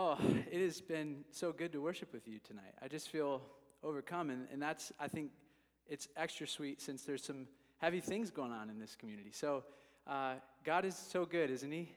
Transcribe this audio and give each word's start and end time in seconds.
Oh, 0.00 0.16
it 0.52 0.60
has 0.60 0.80
been 0.80 1.24
so 1.32 1.50
good 1.50 1.72
to 1.72 1.80
worship 1.80 2.12
with 2.12 2.28
you 2.28 2.38
tonight. 2.46 2.72
I 2.80 2.86
just 2.86 3.08
feel 3.08 3.42
overcome, 3.82 4.30
and, 4.30 4.46
and 4.52 4.62
that's, 4.62 4.92
I 5.00 5.08
think, 5.08 5.32
it's 5.88 6.06
extra 6.16 6.46
sweet 6.46 6.80
since 6.80 7.02
there's 7.02 7.24
some 7.24 7.48
heavy 7.78 7.98
things 7.98 8.30
going 8.30 8.52
on 8.52 8.70
in 8.70 8.78
this 8.78 8.94
community. 8.94 9.30
So, 9.32 9.64
uh, 10.06 10.34
God 10.62 10.84
is 10.84 10.94
so 10.94 11.26
good, 11.26 11.50
isn't 11.50 11.72
He? 11.72 11.90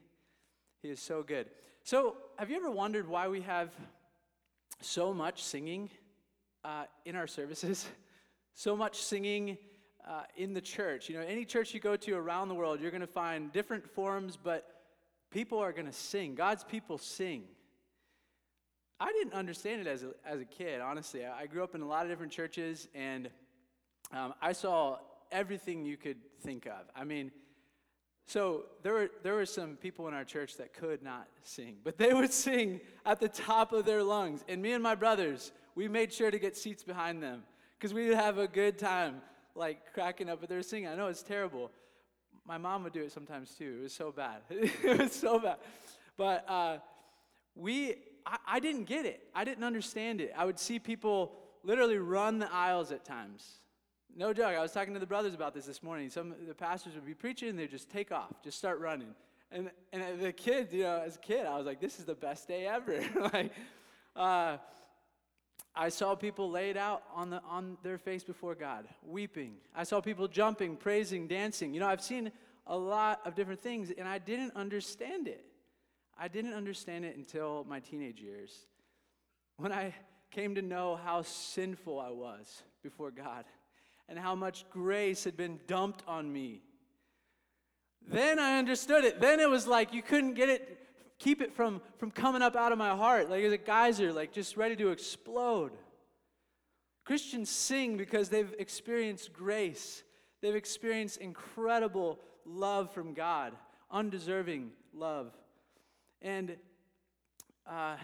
He 0.81 0.89
is 0.89 0.99
so 0.99 1.21
good. 1.21 1.51
So, 1.83 2.15
have 2.37 2.49
you 2.49 2.55
ever 2.55 2.71
wondered 2.71 3.07
why 3.07 3.27
we 3.27 3.41
have 3.41 3.69
so 4.81 5.13
much 5.13 5.43
singing 5.43 5.91
uh, 6.63 6.85
in 7.05 7.15
our 7.15 7.27
services? 7.27 7.87
So 8.53 8.75
much 8.75 8.97
singing 8.97 9.57
uh, 10.05 10.23
in 10.35 10.53
the 10.53 10.59
church. 10.59 11.07
You 11.07 11.15
know, 11.15 11.21
any 11.21 11.45
church 11.45 11.73
you 11.73 11.79
go 11.79 11.95
to 11.95 12.13
around 12.15 12.49
the 12.49 12.53
world, 12.53 12.81
you're 12.81 12.91
going 12.91 12.99
to 12.99 13.07
find 13.07 13.49
different 13.53 13.89
forms, 13.89 14.37
but 14.37 14.67
people 15.31 15.59
are 15.59 15.71
going 15.71 15.85
to 15.85 15.93
sing. 15.93 16.35
God's 16.35 16.65
people 16.65 16.97
sing. 16.97 17.43
I 19.01 19.11
didn't 19.13 19.33
understand 19.33 19.81
it 19.81 19.87
as 19.87 20.03
a, 20.03 20.11
as 20.23 20.41
a 20.41 20.45
kid, 20.45 20.79
honestly. 20.79 21.25
I 21.25 21.47
grew 21.47 21.63
up 21.63 21.73
in 21.73 21.81
a 21.81 21.87
lot 21.87 22.03
of 22.03 22.11
different 22.11 22.31
churches, 22.31 22.87
and 22.93 23.31
um, 24.13 24.35
I 24.39 24.51
saw 24.51 24.99
everything 25.31 25.83
you 25.83 25.97
could 25.97 26.17
think 26.43 26.67
of. 26.67 26.85
I 26.95 27.03
mean, 27.03 27.31
so 28.27 28.65
there 28.83 28.93
were, 28.93 29.09
there 29.23 29.33
were 29.33 29.47
some 29.47 29.75
people 29.75 30.07
in 30.07 30.13
our 30.13 30.23
church 30.23 30.55
that 30.57 30.75
could 30.75 31.01
not 31.01 31.27
sing, 31.41 31.77
but 31.83 31.97
they 31.97 32.13
would 32.13 32.31
sing 32.31 32.79
at 33.03 33.19
the 33.19 33.27
top 33.27 33.73
of 33.73 33.85
their 33.85 34.03
lungs. 34.03 34.45
And 34.47 34.61
me 34.61 34.73
and 34.73 34.83
my 34.83 34.93
brothers, 34.93 35.51
we 35.73 35.87
made 35.87 36.13
sure 36.13 36.29
to 36.29 36.37
get 36.37 36.55
seats 36.55 36.83
behind 36.83 37.23
them 37.23 37.41
because 37.79 37.95
we'd 37.95 38.13
have 38.13 38.37
a 38.37 38.47
good 38.47 38.77
time, 38.77 39.23
like 39.55 39.95
cracking 39.95 40.29
up 40.29 40.43
at 40.43 40.49
their 40.49 40.61
singing. 40.61 40.89
I 40.89 40.95
know 40.95 41.07
it's 41.07 41.23
terrible. 41.23 41.71
My 42.45 42.59
mom 42.59 42.83
would 42.83 42.93
do 42.93 43.01
it 43.01 43.11
sometimes 43.11 43.55
too. 43.55 43.77
It 43.79 43.81
was 43.81 43.93
so 43.93 44.11
bad. 44.11 44.41
it 44.51 44.99
was 44.99 45.11
so 45.11 45.39
bad. 45.39 45.57
But 46.17 46.47
uh, 46.47 46.77
we 47.55 47.95
I, 48.25 48.37
I 48.47 48.59
didn't 48.59 48.85
get 48.85 49.05
it. 49.05 49.21
I 49.33 49.43
didn't 49.43 49.63
understand 49.63 50.21
it. 50.21 50.33
I 50.37 50.45
would 50.45 50.59
see 50.59 50.79
people 50.79 51.33
literally 51.63 51.97
run 51.97 52.39
the 52.39 52.51
aisles 52.51 52.91
at 52.91 53.05
times. 53.05 53.59
No 54.15 54.33
joke. 54.33 54.55
I 54.55 54.61
was 54.61 54.71
talking 54.71 54.93
to 54.93 54.99
the 54.99 55.05
brothers 55.05 55.33
about 55.33 55.53
this 55.53 55.65
this 55.65 55.81
morning. 55.81 56.09
Some 56.09 56.33
the 56.47 56.53
pastors 56.53 56.95
would 56.95 57.05
be 57.05 57.13
preaching 57.13 57.49
and 57.49 57.59
they'd 57.59 57.71
just 57.71 57.89
take 57.89 58.11
off, 58.11 58.41
just 58.43 58.57
start 58.57 58.79
running. 58.79 59.15
And 59.51 59.71
and 59.93 60.19
the 60.19 60.33
kids, 60.33 60.73
you 60.73 60.83
know, 60.83 61.01
as 61.05 61.15
a 61.15 61.19
kid, 61.19 61.45
I 61.45 61.57
was 61.57 61.65
like, 61.65 61.79
this 61.79 61.99
is 61.99 62.05
the 62.05 62.15
best 62.15 62.47
day 62.47 62.67
ever. 62.67 62.99
like, 63.33 63.51
uh, 64.15 64.57
I 65.73 65.89
saw 65.89 66.15
people 66.15 66.49
laid 66.49 66.75
out 66.75 67.03
on 67.13 67.29
the 67.29 67.41
on 67.49 67.77
their 67.83 67.97
face 67.97 68.23
before 68.23 68.55
God, 68.55 68.85
weeping. 69.05 69.55
I 69.75 69.83
saw 69.83 70.01
people 70.01 70.27
jumping, 70.27 70.75
praising, 70.75 71.27
dancing. 71.27 71.73
You 71.73 71.79
know, 71.79 71.87
I've 71.87 72.01
seen 72.01 72.31
a 72.67 72.77
lot 72.77 73.21
of 73.25 73.35
different 73.35 73.61
things, 73.61 73.91
and 73.97 74.07
I 74.07 74.17
didn't 74.17 74.55
understand 74.55 75.27
it. 75.27 75.45
I 76.21 76.27
didn't 76.27 76.53
understand 76.53 77.03
it 77.03 77.17
until 77.17 77.65
my 77.67 77.79
teenage 77.79 78.21
years. 78.21 78.55
When 79.57 79.71
I 79.71 79.95
came 80.29 80.53
to 80.53 80.61
know 80.61 80.99
how 81.03 81.23
sinful 81.23 81.99
I 81.99 82.11
was 82.11 82.61
before 82.83 83.09
God 83.09 83.43
and 84.07 84.19
how 84.19 84.35
much 84.35 84.69
grace 84.69 85.23
had 85.23 85.35
been 85.35 85.59
dumped 85.65 86.03
on 86.07 86.31
me. 86.31 86.61
Then 88.07 88.37
I 88.37 88.59
understood 88.59 89.03
it. 89.03 89.19
Then 89.19 89.39
it 89.39 89.49
was 89.49 89.65
like 89.65 89.95
you 89.95 90.03
couldn't 90.03 90.35
get 90.35 90.47
it, 90.47 90.77
keep 91.17 91.41
it 91.41 91.55
from, 91.55 91.81
from 91.97 92.11
coming 92.11 92.43
up 92.43 92.55
out 92.55 92.71
of 92.71 92.77
my 92.77 92.95
heart. 92.95 93.27
Like 93.27 93.43
it's 93.43 93.55
a 93.55 93.57
geyser, 93.57 94.13
like 94.13 94.31
just 94.31 94.55
ready 94.55 94.75
to 94.75 94.89
explode. 94.89 95.71
Christians 97.03 97.49
sing 97.49 97.97
because 97.97 98.29
they've 98.29 98.53
experienced 98.59 99.33
grace. 99.33 100.03
They've 100.41 100.55
experienced 100.55 101.17
incredible 101.17 102.19
love 102.45 102.93
from 102.93 103.15
God, 103.15 103.53
undeserving 103.89 104.69
love. 104.93 105.33
And 106.21 106.55
uh, 107.67 107.95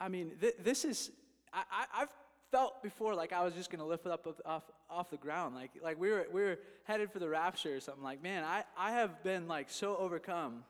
I 0.00 0.08
mean, 0.08 0.32
th- 0.40 0.56
this 0.62 0.84
is, 0.84 1.10
I, 1.52 1.86
have 1.92 2.08
felt 2.50 2.82
before 2.82 3.14
like 3.14 3.32
I 3.32 3.44
was 3.44 3.54
just 3.54 3.70
going 3.70 3.80
to 3.80 3.84
lift 3.84 4.06
it 4.06 4.12
up 4.12 4.26
off, 4.44 4.62
off 4.90 5.10
the 5.10 5.16
ground. 5.16 5.54
Like, 5.54 5.70
like 5.82 6.00
we, 6.00 6.10
were, 6.10 6.26
we 6.32 6.42
were 6.42 6.58
headed 6.84 7.10
for 7.10 7.18
the 7.18 7.28
rapture 7.28 7.74
or 7.74 7.80
something. 7.80 8.02
Like, 8.02 8.22
man, 8.22 8.44
I, 8.44 8.64
I 8.76 8.92
have 8.92 9.22
been 9.22 9.48
like 9.48 9.70
so 9.70 9.96
overcome 9.96 10.64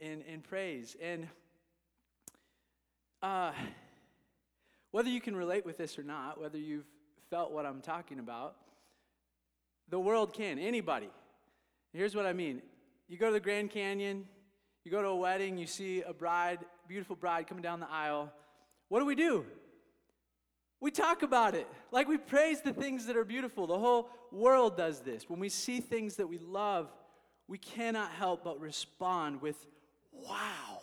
in, 0.00 0.22
in 0.22 0.40
praise. 0.40 0.96
And 1.02 1.28
uh, 3.22 3.52
whether 4.90 5.08
you 5.08 5.20
can 5.20 5.36
relate 5.36 5.66
with 5.66 5.78
this 5.78 5.98
or 5.98 6.02
not, 6.02 6.40
whether 6.40 6.58
you've 6.58 6.86
felt 7.30 7.52
what 7.52 7.66
I'm 7.66 7.80
talking 7.80 8.18
about, 8.18 8.56
the 9.90 9.98
world 9.98 10.32
can. 10.32 10.58
Anybody. 10.58 11.10
Here's 11.92 12.14
what 12.14 12.26
I 12.26 12.32
mean. 12.32 12.62
You 13.08 13.16
go 13.16 13.26
to 13.26 13.32
the 13.32 13.40
Grand 13.40 13.70
Canyon, 13.70 14.26
you 14.88 14.92
go 14.92 15.02
to 15.02 15.08
a 15.08 15.16
wedding, 15.16 15.58
you 15.58 15.66
see 15.66 16.00
a 16.00 16.14
bride, 16.14 16.60
beautiful 16.88 17.14
bride 17.14 17.46
coming 17.46 17.62
down 17.62 17.78
the 17.78 17.90
aisle. 17.90 18.32
What 18.88 19.00
do 19.00 19.04
we 19.04 19.14
do? 19.14 19.44
We 20.80 20.90
talk 20.90 21.22
about 21.22 21.54
it. 21.54 21.66
Like 21.92 22.08
we 22.08 22.16
praise 22.16 22.62
the 22.62 22.72
things 22.72 23.04
that 23.04 23.14
are 23.14 23.24
beautiful. 23.26 23.66
The 23.66 23.78
whole 23.78 24.08
world 24.32 24.78
does 24.78 25.00
this. 25.00 25.28
When 25.28 25.40
we 25.40 25.50
see 25.50 25.80
things 25.80 26.16
that 26.16 26.26
we 26.26 26.38
love, 26.38 26.90
we 27.48 27.58
cannot 27.58 28.12
help 28.12 28.44
but 28.44 28.58
respond 28.62 29.42
with, 29.42 29.58
wow. 30.10 30.80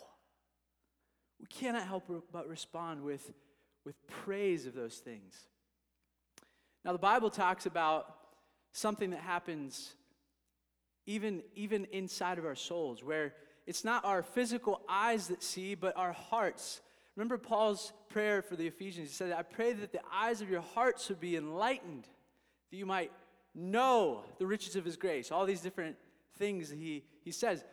We 1.40 1.46
cannot 1.46 1.88
help 1.88 2.08
but 2.32 2.48
respond 2.48 3.02
with, 3.02 3.32
with 3.84 3.96
praise 4.06 4.66
of 4.66 4.74
those 4.74 4.98
things. 4.98 5.34
Now, 6.84 6.92
the 6.92 6.98
Bible 6.98 7.28
talks 7.28 7.66
about 7.66 8.14
something 8.72 9.10
that 9.10 9.22
happens 9.22 9.94
even, 11.06 11.42
even 11.56 11.86
inside 11.86 12.38
of 12.38 12.44
our 12.44 12.54
souls, 12.54 13.02
where 13.02 13.32
it's 13.66 13.84
not 13.84 14.04
our 14.04 14.22
physical 14.22 14.80
eyes 14.88 15.28
that 15.28 15.42
see, 15.42 15.74
but 15.74 15.96
our 15.96 16.12
hearts. 16.12 16.80
Remember 17.16 17.38
Paul's 17.38 17.92
prayer 18.08 18.42
for 18.42 18.56
the 18.56 18.66
Ephesians? 18.66 19.08
He 19.08 19.14
said, 19.14 19.32
I 19.32 19.42
pray 19.42 19.72
that 19.72 19.92
the 19.92 20.00
eyes 20.12 20.40
of 20.40 20.50
your 20.50 20.60
hearts 20.60 21.08
would 21.08 21.20
be 21.20 21.36
enlightened, 21.36 22.06
that 22.70 22.76
you 22.76 22.86
might 22.86 23.10
know 23.54 24.22
the 24.38 24.46
riches 24.46 24.76
of 24.76 24.84
his 24.84 24.96
grace. 24.96 25.32
All 25.32 25.46
these 25.46 25.62
different 25.62 25.96
things 26.38 26.70
he, 26.70 27.04
he 27.24 27.32
says. 27.32 27.64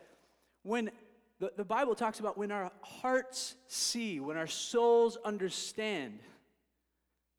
When 0.62 0.90
the, 1.38 1.52
the 1.56 1.64
Bible 1.64 1.94
talks 1.94 2.20
about 2.20 2.38
when 2.38 2.50
our 2.50 2.72
hearts 2.80 3.54
see, 3.68 4.18
when 4.18 4.36
our 4.36 4.46
souls 4.46 5.18
understand, 5.24 6.20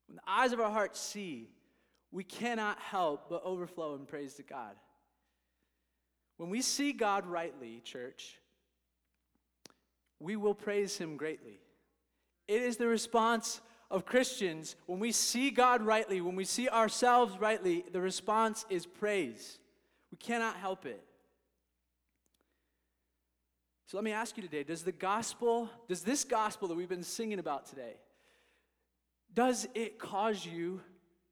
when 0.07 0.17
the 0.17 0.31
eyes 0.31 0.53
of 0.53 0.59
our 0.59 0.71
hearts 0.71 0.99
see, 0.99 1.49
we 2.11 2.23
cannot 2.23 2.79
help 2.79 3.29
but 3.29 3.41
overflow 3.43 3.95
in 3.95 4.05
praise 4.05 4.35
to 4.35 4.43
God. 4.43 4.75
When 6.37 6.49
we 6.49 6.61
see 6.61 6.93
God 6.93 7.25
rightly, 7.25 7.81
church, 7.83 8.35
we 10.19 10.35
will 10.35 10.53
praise 10.53 10.97
him 10.97 11.17
greatly. 11.17 11.59
It 12.47 12.61
is 12.61 12.77
the 12.77 12.87
response 12.87 13.61
of 13.91 14.05
Christians 14.05 14.75
when 14.85 14.99
we 14.99 15.11
see 15.11 15.51
God 15.51 15.81
rightly, 15.81 16.21
when 16.21 16.35
we 16.35 16.45
see 16.45 16.69
ourselves 16.69 17.39
rightly, 17.39 17.83
the 17.91 18.01
response 18.01 18.65
is 18.69 18.85
praise. 18.85 19.59
We 20.11 20.17
cannot 20.17 20.55
help 20.55 20.85
it. 20.85 21.03
So 23.87 23.97
let 23.97 24.03
me 24.03 24.11
ask 24.11 24.35
you 24.35 24.43
today 24.43 24.63
does 24.63 24.83
the 24.83 24.91
gospel, 24.91 25.69
does 25.87 26.01
this 26.01 26.23
gospel 26.23 26.67
that 26.67 26.75
we've 26.75 26.89
been 26.89 27.03
singing 27.03 27.39
about 27.39 27.67
today, 27.67 27.95
does 29.33 29.67
it 29.75 29.99
cause 29.99 30.45
you 30.45 30.81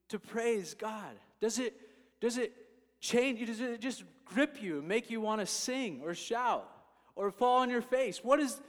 to 0.09 0.19
praise 0.19 0.73
God? 0.73 1.15
Does 1.39 1.57
it, 1.57 1.73
does 2.21 2.37
it 2.37 2.53
change, 2.99 3.45
does 3.45 3.59
it 3.59 3.81
just 3.81 4.03
grip 4.25 4.61
you 4.61 4.81
make 4.81 5.09
you 5.09 5.19
want 5.19 5.41
to 5.41 5.47
sing 5.47 6.01
or 6.03 6.13
shout 6.13 6.69
or 7.15 7.31
fall 7.31 7.61
on 7.61 7.69
your 7.69 7.81
face? 7.81 8.23
What 8.23 8.39
is, 8.39 8.61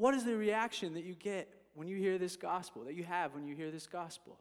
what 0.00 0.14
is 0.14 0.24
the 0.24 0.34
reaction 0.34 0.94
that 0.94 1.04
you 1.04 1.14
get 1.14 1.46
when 1.74 1.86
you 1.86 1.98
hear 1.98 2.16
this 2.16 2.34
gospel, 2.34 2.84
that 2.84 2.94
you 2.94 3.04
have 3.04 3.34
when 3.34 3.44
you 3.44 3.54
hear 3.54 3.70
this 3.70 3.86
gospel? 3.86 4.38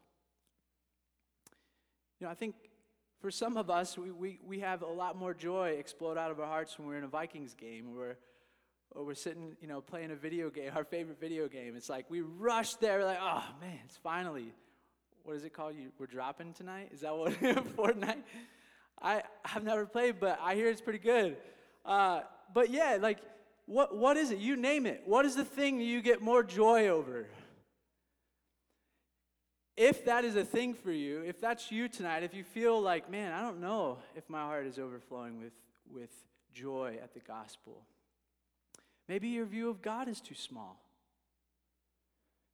You 2.18 2.28
know, 2.28 2.32
I 2.32 2.34
think 2.34 2.56
for 3.20 3.30
some 3.30 3.58
of 3.58 3.70
us, 3.70 3.98
we, 3.98 4.10
we, 4.10 4.40
we 4.48 4.62
have 4.62 4.84
a 4.84 4.88
lot 4.88 5.18
more 5.18 5.34
joy 5.34 5.72
explode 5.78 6.18
out 6.18 6.32
of 6.32 6.40
our 6.40 6.46
hearts 6.46 6.80
when 6.80 6.88
we're 6.88 6.98
in 6.98 7.04
a 7.04 7.10
Vikings 7.10 7.54
game 7.54 7.90
or 7.98 8.18
or 8.92 9.06
we're 9.06 9.14
sitting, 9.14 9.56
you 9.62 9.68
know, 9.68 9.82
playing 9.82 10.10
a 10.10 10.16
video 10.16 10.50
game, 10.50 10.72
our 10.76 10.86
favorite 10.86 11.20
video 11.20 11.48
game. 11.48 11.76
It's 11.76 11.90
like 11.90 12.10
we 12.10 12.22
rush 12.22 12.76
there, 12.76 13.04
like, 13.04 13.20
oh 13.22 13.44
man, 13.62 13.80
it's 13.86 13.98
finally, 13.98 14.54
what 15.26 15.36
is 15.36 15.44
it 15.44 15.54
called? 15.54 15.76
You, 15.76 15.92
we're 16.00 16.08
dropping 16.08 16.54
tonight? 16.54 16.90
Is 16.94 17.02
that 17.02 17.16
what, 17.16 17.34
Fortnite? 17.76 18.24
I, 19.00 19.18
I 19.18 19.22
have 19.44 19.64
never 19.64 19.86
played, 19.86 20.20
but 20.22 20.40
I 20.42 20.56
hear 20.56 20.70
it's 20.70 20.82
pretty 20.82 21.00
good. 21.00 21.38
Uh, 21.86 22.22
but 22.52 22.72
yeah, 22.72 22.98
like 23.00 23.20
what, 23.70 23.96
what 23.96 24.18
is 24.18 24.32
it? 24.32 24.40
You 24.40 24.56
name 24.56 24.88
it. 24.88 25.04
What 25.06 25.26
is 25.26 25.36
the 25.36 25.46
thing 25.46 25.80
you 25.80 26.02
get 26.02 26.24
more 26.24 26.42
joy 26.42 26.88
over? 26.88 27.28
If 29.78 30.06
that 30.06 30.26
is 30.26 30.36
a 30.36 30.44
thing 30.44 30.74
for 30.74 30.92
you, 30.92 31.22
if 31.22 31.40
that's 31.40 31.72
you 31.72 31.88
tonight, 31.88 32.24
if 32.24 32.34
you 32.34 32.44
feel 32.44 32.82
like, 32.82 33.12
man, 33.12 33.32
I 33.32 33.44
don't 33.44 33.62
know 33.62 34.00
if 34.16 34.28
my 34.28 34.42
heart 34.42 34.66
is 34.66 34.80
overflowing 34.80 35.40
with, 35.40 35.54
with 35.94 36.10
joy 36.52 36.98
at 37.02 37.14
the 37.14 37.20
gospel, 37.20 37.84
maybe 39.08 39.28
your 39.28 39.46
view 39.46 39.70
of 39.70 39.84
God 39.84 40.08
is 40.08 40.20
too 40.20 40.36
small. 40.36 40.82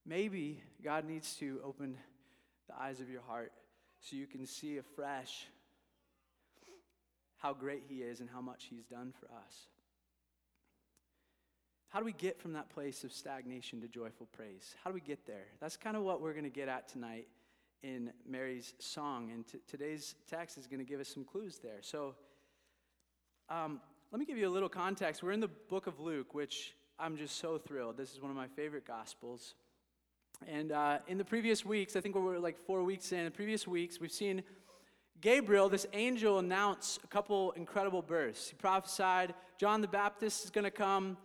Maybe 0.06 0.62
God 0.84 1.06
needs 1.06 1.36
to 1.38 1.62
open 1.64 1.96
the 2.68 2.76
eyes 2.78 3.00
of 3.00 3.10
your 3.10 3.22
heart 3.22 3.54
so 4.02 4.18
you 4.18 4.28
can 4.28 4.46
see 4.46 4.80
afresh 4.80 5.48
how 7.38 7.54
great 7.54 7.84
He 7.88 8.02
is 8.02 8.20
and 8.20 8.30
how 8.30 8.42
much 8.42 8.66
He's 8.70 8.86
done 8.86 9.14
for 9.18 9.28
us. 9.28 9.68
How 11.96 12.02
do 12.02 12.06
we 12.06 12.12
get 12.12 12.38
from 12.38 12.52
that 12.52 12.68
place 12.68 13.06
of 13.06 13.14
stagnation 13.14 13.80
to 13.80 13.88
joyful 13.88 14.28
praise? 14.34 14.76
How 14.84 14.90
do 14.90 14.94
we 14.94 15.00
get 15.00 15.26
there? 15.26 15.46
That's 15.62 15.78
kind 15.78 15.96
of 15.96 16.04
what 16.04 16.20
we're 16.20 16.34
going 16.34 16.44
to 16.44 16.50
get 16.50 16.68
at 16.68 16.90
tonight 16.90 17.26
in 17.84 18.12
Mary's 18.28 18.74
song. 18.80 19.32
And 19.34 19.48
t- 19.48 19.60
today's 19.66 20.16
text 20.30 20.58
is 20.58 20.68
going 20.68 20.82
to 20.82 20.86
give 20.86 21.00
us 21.00 21.08
some 21.08 21.24
clues 21.24 21.58
there. 21.64 21.78
So 21.80 22.16
um, 23.48 23.80
let 24.12 24.20
me 24.20 24.26
give 24.26 24.38
you 24.38 24.46
a 24.46 24.52
little 24.52 24.68
context. 24.68 25.24
We're 25.24 25.32
in 25.32 25.40
the 25.40 25.48
book 25.48 25.88
of 25.88 26.02
Luke, 26.02 26.34
which 26.34 26.76
I'm 27.00 27.16
just 27.16 27.38
so 27.38 27.58
thrilled. 27.58 27.96
This 27.96 28.12
is 28.12 28.22
one 28.22 28.30
of 28.30 28.36
my 28.36 28.48
favorite 28.48 28.86
gospels. 28.86 29.54
And 30.50 30.74
uh, 30.74 30.98
in 31.08 31.18
the 31.18 31.24
previous 31.24 31.64
weeks, 31.64 31.96
I 31.96 32.02
think 32.02 32.16
we 32.16 32.22
were 32.22 32.40
like 32.40 32.58
four 32.68 32.84
weeks 32.84 33.14
in, 33.14 33.24
the 33.24 33.32
previous 33.32 33.66
weeks, 33.66 34.02
we've 34.02 34.12
seen 34.12 34.44
Gabriel, 35.22 35.70
this 35.70 35.88
angel, 35.94 36.40
announce 36.40 37.00
a 37.06 37.08
couple 37.08 37.54
incredible 37.54 38.02
births. 38.02 38.50
He 38.50 38.56
prophesied 38.56 39.34
John 39.58 39.80
the 39.80 39.88
Baptist 39.88 40.44
is 40.44 40.50
going 40.50 40.66
to 40.66 40.72
come. 40.72 41.16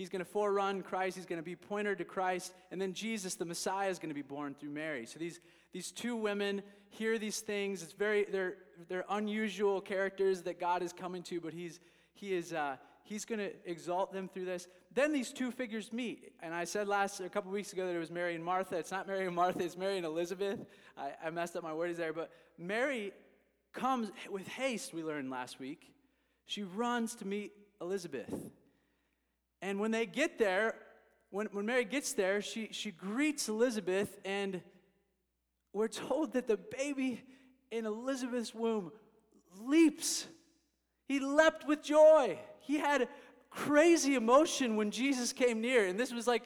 He's 0.00 0.08
going 0.08 0.24
to 0.24 0.30
forerun 0.30 0.82
Christ. 0.82 1.18
He's 1.18 1.26
going 1.26 1.40
to 1.40 1.44
be 1.44 1.54
pointer 1.54 1.94
to 1.94 2.06
Christ. 2.06 2.54
And 2.70 2.80
then 2.80 2.94
Jesus, 2.94 3.34
the 3.34 3.44
Messiah, 3.44 3.90
is 3.90 3.98
going 3.98 4.08
to 4.08 4.14
be 4.14 4.22
born 4.22 4.54
through 4.58 4.70
Mary. 4.70 5.04
So 5.04 5.18
these, 5.18 5.40
these 5.74 5.92
two 5.92 6.16
women 6.16 6.62
hear 6.88 7.18
these 7.18 7.40
things. 7.40 7.82
It's 7.82 7.92
very, 7.92 8.24
they're, 8.24 8.54
they're 8.88 9.04
unusual 9.10 9.78
characters 9.82 10.40
that 10.44 10.58
God 10.58 10.82
is 10.82 10.94
coming 10.94 11.22
to, 11.24 11.38
but 11.38 11.52
he's, 11.52 11.80
he 12.14 12.32
is, 12.32 12.54
uh, 12.54 12.76
he's 13.02 13.26
going 13.26 13.40
to 13.40 13.50
exalt 13.66 14.10
them 14.10 14.26
through 14.26 14.46
this. 14.46 14.68
Then 14.94 15.12
these 15.12 15.34
two 15.34 15.50
figures 15.50 15.92
meet. 15.92 16.32
And 16.42 16.54
I 16.54 16.64
said 16.64 16.88
last, 16.88 17.20
a 17.20 17.28
couple 17.28 17.52
weeks 17.52 17.74
ago 17.74 17.86
that 17.86 17.94
it 17.94 17.98
was 17.98 18.10
Mary 18.10 18.34
and 18.34 18.42
Martha. 18.42 18.78
It's 18.78 18.90
not 18.90 19.06
Mary 19.06 19.26
and 19.26 19.36
Martha, 19.36 19.62
it's 19.62 19.76
Mary 19.76 19.98
and 19.98 20.06
Elizabeth. 20.06 20.60
I, 20.96 21.10
I 21.22 21.28
messed 21.28 21.56
up 21.56 21.62
my 21.62 21.74
words 21.74 21.98
there. 21.98 22.14
But 22.14 22.30
Mary 22.56 23.12
comes 23.74 24.10
with 24.30 24.48
haste, 24.48 24.94
we 24.94 25.04
learned 25.04 25.28
last 25.28 25.60
week. 25.60 25.92
She 26.46 26.62
runs 26.62 27.16
to 27.16 27.26
meet 27.26 27.52
Elizabeth. 27.82 28.32
And 29.62 29.78
when 29.78 29.90
they 29.90 30.06
get 30.06 30.38
there, 30.38 30.74
when, 31.30 31.46
when 31.52 31.66
Mary 31.66 31.84
gets 31.84 32.12
there, 32.12 32.40
she, 32.40 32.68
she 32.72 32.90
greets 32.90 33.48
Elizabeth, 33.48 34.18
and 34.24 34.62
we're 35.72 35.88
told 35.88 36.32
that 36.32 36.46
the 36.46 36.56
baby 36.56 37.22
in 37.70 37.86
Elizabeth's 37.86 38.54
womb 38.54 38.90
leaps. 39.60 40.26
He 41.06 41.20
leapt 41.20 41.66
with 41.66 41.82
joy. 41.82 42.38
He 42.60 42.78
had 42.78 43.08
crazy 43.50 44.14
emotion 44.14 44.76
when 44.76 44.90
Jesus 44.90 45.32
came 45.32 45.60
near. 45.60 45.86
And 45.86 45.98
this 45.98 46.12
was 46.12 46.26
like 46.26 46.44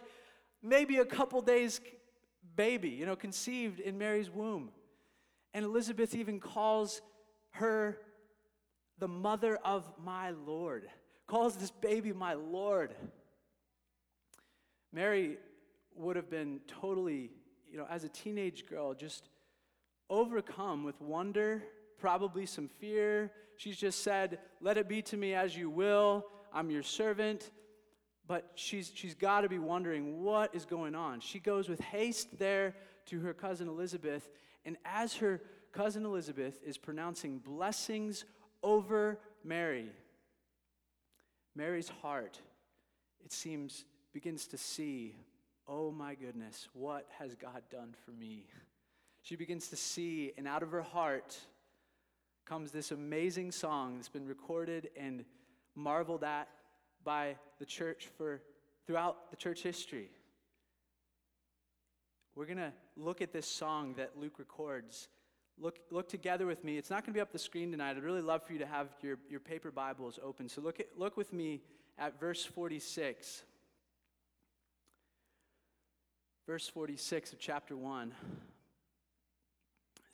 maybe 0.62 0.98
a 0.98 1.04
couple 1.04 1.40
days 1.40 1.80
baby, 2.56 2.90
you 2.90 3.06
know, 3.06 3.16
conceived 3.16 3.80
in 3.80 3.98
Mary's 3.98 4.30
womb. 4.30 4.70
And 5.52 5.64
Elizabeth 5.64 6.14
even 6.14 6.40
calls 6.40 7.00
her 7.52 7.98
the 8.98 9.08
mother 9.08 9.58
of 9.64 9.84
my 10.02 10.30
Lord, 10.30 10.88
calls 11.26 11.56
this 11.56 11.70
baby 11.70 12.12
my 12.12 12.34
Lord. 12.34 12.94
Mary 14.92 15.38
would 15.96 16.16
have 16.16 16.30
been 16.30 16.60
totally, 16.66 17.30
you 17.70 17.78
know, 17.78 17.86
as 17.90 18.04
a 18.04 18.08
teenage 18.08 18.66
girl, 18.66 18.94
just 18.94 19.28
overcome 20.10 20.84
with 20.84 21.00
wonder, 21.00 21.62
probably 21.98 22.46
some 22.46 22.68
fear. 22.68 23.32
She's 23.56 23.76
just 23.76 24.02
said, 24.02 24.38
Let 24.60 24.78
it 24.78 24.88
be 24.88 25.02
to 25.02 25.16
me 25.16 25.34
as 25.34 25.56
you 25.56 25.70
will. 25.70 26.26
I'm 26.52 26.70
your 26.70 26.82
servant. 26.82 27.50
But 28.26 28.50
she's, 28.54 28.90
she's 28.94 29.14
got 29.14 29.42
to 29.42 29.48
be 29.48 29.58
wondering 29.58 30.22
what 30.22 30.54
is 30.54 30.64
going 30.64 30.94
on. 30.94 31.20
She 31.20 31.38
goes 31.38 31.68
with 31.68 31.80
haste 31.80 32.38
there 32.38 32.74
to 33.06 33.20
her 33.20 33.34
cousin 33.34 33.68
Elizabeth, 33.68 34.30
and 34.64 34.76
as 34.84 35.14
her 35.16 35.42
cousin 35.72 36.06
Elizabeth 36.06 36.58
is 36.64 36.78
pronouncing 36.78 37.38
blessings 37.38 38.24
over 38.62 39.18
Mary, 39.44 39.90
Mary's 41.56 41.88
heart, 42.02 42.40
it 43.24 43.32
seems, 43.32 43.84
begins 44.12 44.46
to 44.48 44.58
see, 44.58 45.14
oh 45.68 45.90
my 45.90 46.14
goodness, 46.14 46.68
what 46.72 47.06
has 47.18 47.34
God 47.34 47.62
done 47.70 47.94
for 48.04 48.10
me? 48.10 48.46
She 49.22 49.36
begins 49.36 49.68
to 49.68 49.76
see, 49.76 50.32
and 50.36 50.48
out 50.48 50.62
of 50.62 50.70
her 50.72 50.82
heart 50.82 51.36
comes 52.44 52.72
this 52.72 52.90
amazing 52.90 53.52
song 53.52 53.96
that's 53.96 54.08
been 54.08 54.26
recorded 54.26 54.90
and 54.96 55.24
marveled 55.74 56.24
at 56.24 56.48
by 57.02 57.36
the 57.58 57.64
church 57.64 58.08
for 58.18 58.42
throughout 58.86 59.30
the 59.30 59.36
church 59.36 59.62
history. 59.62 60.10
We're 62.34 62.46
going 62.46 62.58
to 62.58 62.72
look 62.96 63.22
at 63.22 63.32
this 63.32 63.46
song 63.46 63.94
that 63.96 64.18
Luke 64.18 64.38
records 64.38 65.08
Look, 65.58 65.78
look 65.90 66.08
together 66.08 66.46
with 66.46 66.64
me. 66.64 66.78
It's 66.78 66.90
not 66.90 67.04
going 67.04 67.12
to 67.12 67.16
be 67.16 67.20
up 67.20 67.32
the 67.32 67.38
screen 67.38 67.70
tonight. 67.70 67.96
I'd 67.96 68.02
really 68.02 68.20
love 68.20 68.42
for 68.42 68.52
you 68.52 68.58
to 68.58 68.66
have 68.66 68.88
your, 69.02 69.18
your 69.30 69.40
paper 69.40 69.70
Bibles 69.70 70.18
open. 70.22 70.48
So 70.48 70.60
look, 70.60 70.80
at, 70.80 70.88
look 70.96 71.16
with 71.16 71.32
me 71.32 71.60
at 71.98 72.18
verse 72.18 72.44
46. 72.44 73.42
Verse 76.46 76.68
46 76.68 77.32
of 77.32 77.38
chapter 77.38 77.76
1 77.76 78.12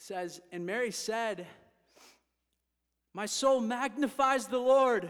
it 0.00 0.04
says, 0.04 0.40
And 0.52 0.64
Mary 0.64 0.90
said, 0.90 1.46
My 3.12 3.26
soul 3.26 3.60
magnifies 3.60 4.46
the 4.46 4.58
Lord, 4.58 5.08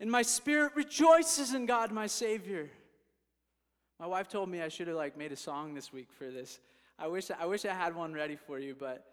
and 0.00 0.10
my 0.10 0.22
spirit 0.22 0.72
rejoices 0.74 1.54
in 1.54 1.66
God 1.66 1.90
my 1.92 2.06
Savior. 2.06 2.68
My 3.98 4.06
wife 4.06 4.28
told 4.28 4.48
me 4.48 4.62
I 4.62 4.68
should 4.68 4.86
have 4.88 4.96
like 4.96 5.16
made 5.16 5.32
a 5.32 5.36
song 5.36 5.74
this 5.74 5.92
week 5.92 6.08
for 6.12 6.30
this. 6.30 6.60
I 6.98 7.08
wish 7.08 7.30
I 7.30 7.46
wish 7.46 7.64
I 7.64 7.74
had 7.74 7.94
one 7.94 8.12
ready 8.12 8.36
for 8.36 8.58
you, 8.58 8.76
but 8.78 9.04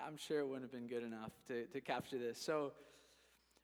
I'm 0.00 0.16
sure 0.16 0.40
it 0.40 0.46
wouldn't 0.46 0.64
have 0.64 0.72
been 0.72 0.88
good 0.88 1.04
enough 1.04 1.32
to, 1.48 1.66
to 1.66 1.80
capture 1.80 2.18
this. 2.18 2.40
So, 2.40 2.72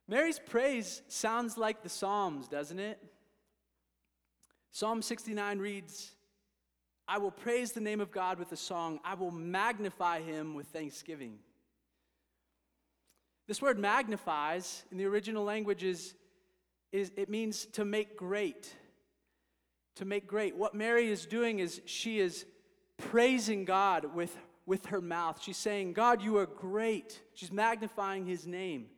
Mary's 0.06 0.38
praise 0.38 1.02
sounds 1.08 1.58
like 1.58 1.82
the 1.82 1.88
Psalms, 1.88 2.48
doesn't 2.48 2.78
it? 2.78 2.98
Psalm 4.70 5.02
69 5.02 5.58
reads, 5.58 6.12
I 7.06 7.18
will 7.18 7.30
praise 7.30 7.72
the 7.72 7.80
name 7.80 8.00
of 8.00 8.10
God 8.10 8.38
with 8.38 8.52
a 8.52 8.56
song, 8.56 9.00
I 9.04 9.14
will 9.14 9.30
magnify 9.30 10.20
him 10.20 10.54
with 10.54 10.66
thanksgiving. 10.68 11.38
This 13.46 13.62
word 13.62 13.78
magnifies 13.78 14.84
in 14.92 14.98
the 14.98 15.06
original 15.06 15.42
language 15.42 15.82
is, 15.82 16.14
is 16.92 17.10
it 17.16 17.30
means 17.30 17.64
to 17.72 17.84
make 17.84 18.16
great. 18.16 18.74
To 19.96 20.04
make 20.04 20.26
great. 20.26 20.54
What 20.54 20.74
Mary 20.74 21.10
is 21.10 21.24
doing 21.24 21.58
is 21.58 21.80
she 21.86 22.20
is 22.20 22.44
praising 22.98 23.64
God 23.64 24.14
with 24.14 24.36
with 24.68 24.86
her 24.86 25.00
mouth. 25.00 25.40
She's 25.42 25.56
saying, 25.56 25.94
God, 25.94 26.20
you 26.22 26.36
are 26.36 26.44
great. 26.46 27.18
She's 27.32 27.50
magnifying 27.50 28.26
his 28.26 28.46
name. 28.46 28.88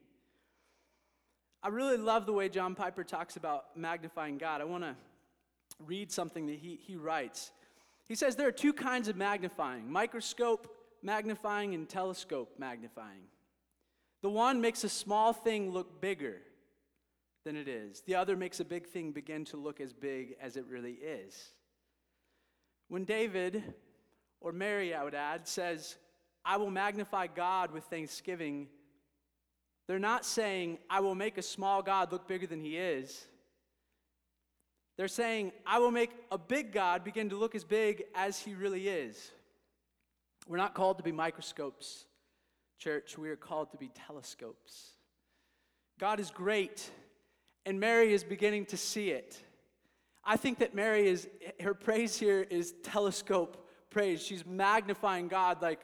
I 1.63 1.69
really 1.69 1.97
love 1.97 2.27
the 2.27 2.33
way 2.33 2.49
John 2.49 2.75
Piper 2.75 3.05
talks 3.05 3.37
about 3.37 3.77
magnifying 3.77 4.37
God. 4.37 4.61
I 4.61 4.65
want 4.65 4.83
to 4.83 4.97
read 5.79 6.11
something 6.11 6.47
that 6.47 6.57
he, 6.57 6.75
he 6.75 6.97
writes. 6.97 7.53
He 8.09 8.17
says 8.17 8.35
there 8.35 8.49
are 8.49 8.53
two 8.53 8.73
kinds 8.73 9.07
of 9.07 9.17
magnifying 9.17 9.91
microscope 9.91 10.77
magnifying 11.03 11.73
and 11.73 11.89
telescope 11.89 12.53
magnifying. 12.59 13.23
The 14.23 14.29
one 14.29 14.61
makes 14.61 14.85
a 14.85 14.89
small 14.89 15.33
thing 15.33 15.71
look 15.71 16.01
bigger 16.01 16.39
than 17.45 17.57
it 17.57 17.69
is, 17.69 18.03
the 18.03 18.17
other 18.17 18.37
makes 18.37 18.61
a 18.61 18.65
big 18.65 18.87
thing 18.87 19.13
begin 19.13 19.47
to 19.47 19.57
look 19.57 19.81
as 19.81 19.95
big 19.95 20.35
as 20.43 20.57
it 20.57 20.67
really 20.69 20.93
is. 20.93 21.53
When 22.89 23.05
David 23.05 23.63
or 24.41 24.53
Mary, 24.53 24.95
I 24.95 25.05
would 25.05 25.15
add, 25.15 25.47
says, 25.47 25.97
I 26.45 26.57
will 26.57 26.71
magnify 26.71 27.27
God 27.29 27.73
with 27.73 27.85
thanksgiving, 27.85 28.69
they're 29.87 29.99
not 29.99 30.25
saying, 30.25 30.79
I 30.89 31.01
will 31.01 31.15
make 31.17 31.37
a 31.37 31.43
small 31.43 31.83
God 31.83 32.13
look 32.13 32.29
bigger 32.29 32.47
than 32.47 32.61
he 32.61 32.77
is. 32.77 33.27
They're 34.97 35.09
saying, 35.09 35.53
I 35.67 35.79
will 35.79 35.91
make 35.91 36.11
a 36.31 36.39
big 36.39 36.73
God 36.73 37.03
begin 37.03 37.31
to 37.31 37.37
look 37.37 37.55
as 37.55 37.65
big 37.65 38.05
as 38.15 38.39
he 38.39 38.55
really 38.55 38.87
is. 38.89 39.33
We're 40.47 40.59
not 40.59 40.75
called 40.75 40.99
to 40.99 41.03
be 41.03 41.11
microscopes, 41.11 42.05
church. 42.79 43.19
We 43.19 43.31
are 43.31 43.37
called 43.37 43.73
to 43.73 43.79
be 43.79 43.91
telescopes. 44.07 44.91
God 45.99 46.21
is 46.21 46.31
great, 46.31 46.91
and 47.67 47.81
Mary 47.81 48.13
is 48.13 48.23
beginning 48.23 48.67
to 48.67 48.77
see 48.77 49.11
it. 49.11 49.43
I 50.25 50.37
think 50.37 50.59
that 50.59 50.75
Mary 50.75 51.09
is, 51.09 51.29
her 51.61 51.75
praise 51.75 52.17
here 52.17 52.47
is 52.49 52.75
telescope 52.83 53.67
praise. 53.91 54.23
She's 54.23 54.47
magnifying 54.47 55.29
God, 55.29 55.61
like 55.61 55.81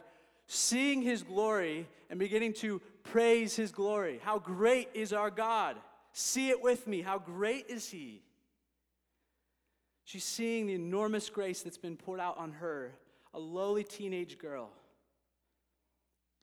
seeing 0.46 1.02
his 1.02 1.22
glory 1.22 1.88
and 2.08 2.18
beginning 2.18 2.54
to 2.54 2.80
praise 3.02 3.56
his 3.56 3.72
glory. 3.72 4.20
How 4.22 4.38
great 4.38 4.88
is 4.94 5.12
our 5.12 5.30
God? 5.30 5.76
See 6.12 6.50
it 6.50 6.62
with 6.62 6.86
me. 6.86 7.02
How 7.02 7.18
great 7.18 7.66
is 7.68 7.90
he? 7.90 8.22
She's 10.04 10.24
seeing 10.24 10.66
the 10.66 10.74
enormous 10.74 11.28
grace 11.28 11.62
that's 11.62 11.78
been 11.78 11.96
poured 11.96 12.20
out 12.20 12.38
on 12.38 12.52
her, 12.52 12.92
a 13.34 13.40
lowly 13.40 13.82
teenage 13.82 14.38
girl. 14.38 14.70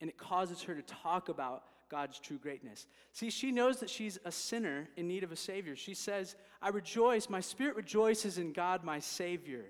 And 0.01 0.09
it 0.09 0.17
causes 0.17 0.61
her 0.63 0.75
to 0.75 0.81
talk 0.81 1.29
about 1.29 1.63
God's 1.89 2.19
true 2.19 2.37
greatness. 2.37 2.87
See, 3.13 3.29
she 3.29 3.51
knows 3.51 3.79
that 3.79 3.89
she's 3.89 4.19
a 4.25 4.31
sinner 4.31 4.89
in 4.97 5.07
need 5.07 5.23
of 5.23 5.31
a 5.31 5.37
Savior. 5.37 5.75
She 5.75 5.93
says, 5.93 6.35
I 6.61 6.69
rejoice, 6.69 7.29
my 7.29 7.39
spirit 7.39 7.75
rejoices 7.75 8.37
in 8.37 8.51
God, 8.51 8.83
my 8.83 8.99
Savior. 8.99 9.65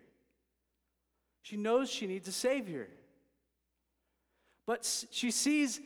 She 1.44 1.58
knows 1.58 1.90
she 1.90 2.08
needs 2.08 2.28
a 2.28 2.32
Savior. 2.32 2.88
But 4.66 5.06
she 5.12 5.30
sees 5.30 5.80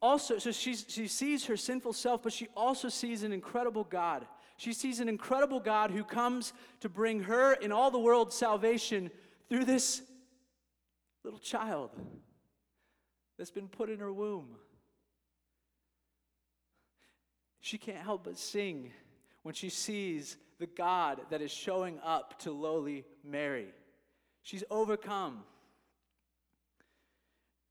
also, 0.00 0.38
so 0.38 0.50
she, 0.50 0.74
she 0.74 1.06
sees 1.06 1.46
her 1.46 1.56
sinful 1.56 1.92
self, 1.92 2.22
but 2.22 2.32
she 2.32 2.48
also 2.56 2.88
sees 2.88 3.22
an 3.22 3.32
incredible 3.32 3.84
God. 3.84 4.26
She 4.56 4.72
sees 4.72 5.00
an 5.00 5.08
incredible 5.08 5.60
God 5.60 5.90
who 5.90 6.02
comes 6.02 6.52
to 6.80 6.88
bring 6.88 7.22
her 7.24 7.52
and 7.52 7.72
all 7.72 7.90
the 7.90 7.98
world 7.98 8.32
salvation 8.32 9.10
through 9.48 9.66
this 9.66 10.02
little 11.24 11.38
child 11.38 11.90
that's 13.38 13.50
been 13.50 13.68
put 13.68 13.90
in 13.90 13.98
her 13.98 14.12
womb. 14.12 14.56
She 17.60 17.76
can't 17.76 17.98
help 17.98 18.24
but 18.24 18.38
sing 18.38 18.92
when 19.42 19.54
she 19.54 19.68
sees 19.68 20.36
the 20.58 20.66
God 20.66 21.20
that 21.30 21.42
is 21.42 21.50
showing 21.50 21.98
up 22.02 22.38
to 22.40 22.50
lowly 22.50 23.04
Mary. 23.22 23.68
She's 24.42 24.64
overcome. 24.70 25.44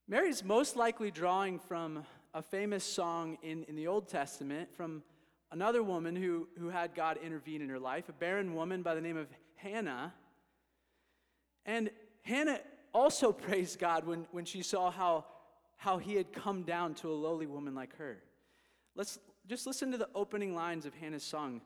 Mary's 0.08 0.44
most 0.44 0.76
likely 0.76 1.12
drawing 1.12 1.60
from 1.60 2.06
a 2.34 2.42
famous 2.42 2.84
song 2.84 3.38
in, 3.44 3.64
in 3.66 3.76
the 3.76 3.88
Old 3.88 4.08
Testament 4.08 4.74
from 4.76 5.04
another 5.52 5.84
woman 5.84 6.16
who, 6.16 6.48
who 6.58 6.70
had 6.70 6.96
God 6.96 7.18
intervene 7.24 7.62
in 7.62 7.70
her 7.70 7.80
life, 7.80 8.08
a 8.10 8.14
barren 8.14 8.56
woman 8.56 8.82
by 8.82 8.96
the 8.96 9.02
name 9.02 9.18
of 9.18 9.28
Hannah. 9.56 10.14
And 11.66 11.92
Hannah 12.22 12.60
also 12.94 13.32
praised 13.34 13.80
God 13.80 14.06
when, 14.06 14.26
when 14.32 14.46
she 14.46 14.64
saw 14.64 14.92
how, 14.92 15.26
how 15.78 15.98
he 15.98 16.16
had 16.16 16.32
come 16.32 16.64
down 16.64 16.94
to 16.96 17.10
a 17.10 17.14
lowly 17.14 17.48
woman 17.48 17.76
like 17.76 17.96
her. 17.98 18.18
Let's 18.96 19.20
just 19.48 19.68
listen 19.68 19.92
to 19.92 19.98
the 19.98 20.10
opening 20.16 20.56
lines 20.56 20.86
of 20.86 20.94
Hannah's 20.94 21.24
song. 21.24 21.62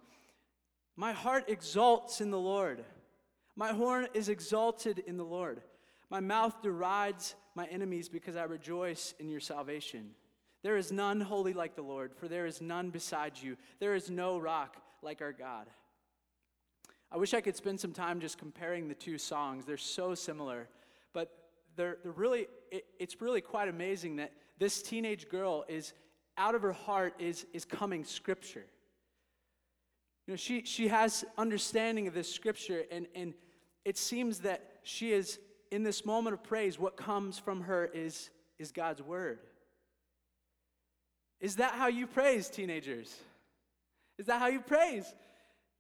My 0.96 1.12
heart 1.12 1.46
exalts 1.48 2.22
in 2.22 2.32
the 2.32 2.40
Lord. 2.40 2.84
My 3.56 3.72
horn 3.72 4.08
is 4.14 4.30
exalted 4.30 5.00
in 5.00 5.18
the 5.18 5.24
Lord. 5.24 5.62
My 6.10 6.20
mouth 6.20 6.62
derides 6.62 7.36
my 7.56 7.66
enemies 7.68 8.10
because 8.10 8.36
I 8.36 8.44
rejoice 8.44 9.14
in 9.20 9.30
your 9.30 9.40
salvation. 9.40 10.12
There 10.62 10.78
is 10.78 10.92
none 10.92 11.22
holy 11.22 11.54
like 11.54 11.76
the 11.76 11.82
Lord, 11.82 12.14
for 12.16 12.28
there 12.28 12.46
is 12.46 12.62
none 12.62 12.90
beside 12.90 13.34
you. 13.42 13.56
There 13.80 13.96
is 13.96 14.10
no 14.10 14.38
rock 14.38 14.78
like 15.02 15.22
our 15.22 15.32
God. 15.32 15.68
I 17.12 17.18
wish 17.18 17.34
I 17.34 17.42
could 17.42 17.56
spend 17.56 17.80
some 17.80 17.94
time 17.94 18.20
just 18.20 18.38
comparing 18.38 18.88
the 18.88 18.96
two 18.96 19.18
songs. 19.18 19.64
They're 19.64 19.78
so 19.78 20.16
similar, 20.16 20.68
but 21.14 21.32
they're, 21.76 21.98
they're 22.04 22.12
really, 22.12 22.48
it, 22.72 22.86
it's 23.00 23.22
really 23.22 23.42
quite 23.42 23.70
amazing 23.70 24.18
that 24.18 24.34
this 24.58 24.82
teenage 24.82 25.30
girl 25.30 25.66
is, 25.68 25.94
out 26.38 26.56
of 26.56 26.62
her 26.62 26.74
heart, 26.74 27.14
is, 27.20 27.46
is 27.54 27.64
coming 27.64 28.04
scripture. 28.04 28.66
You 30.28 30.34
know, 30.34 30.38
she, 30.38 30.64
she 30.64 30.88
has 30.88 31.24
understanding 31.38 32.08
of 32.08 32.14
this 32.14 32.34
scripture, 32.34 32.84
and, 32.92 33.06
and 33.14 33.34
it 33.86 33.98
seems 33.98 34.40
that 34.40 34.64
she 34.84 35.14
is, 35.14 35.40
in 35.72 35.84
this 35.84 36.06
moment 36.06 36.34
of 36.34 36.44
praise, 36.44 36.80
what 36.80 36.98
comes 36.98 37.38
from 37.38 37.62
her 37.62 37.86
is, 37.94 38.32
is 38.60 38.72
God's 38.72 39.02
word. 39.02 39.40
Is 41.40 41.58
that 41.58 41.74
how 41.74 41.88
you 41.88 42.08
praise, 42.08 42.50
teenagers? 42.50 43.16
Is 44.18 44.26
that 44.26 44.40
how 44.40 44.48
you 44.48 44.60
praise? 44.60 45.14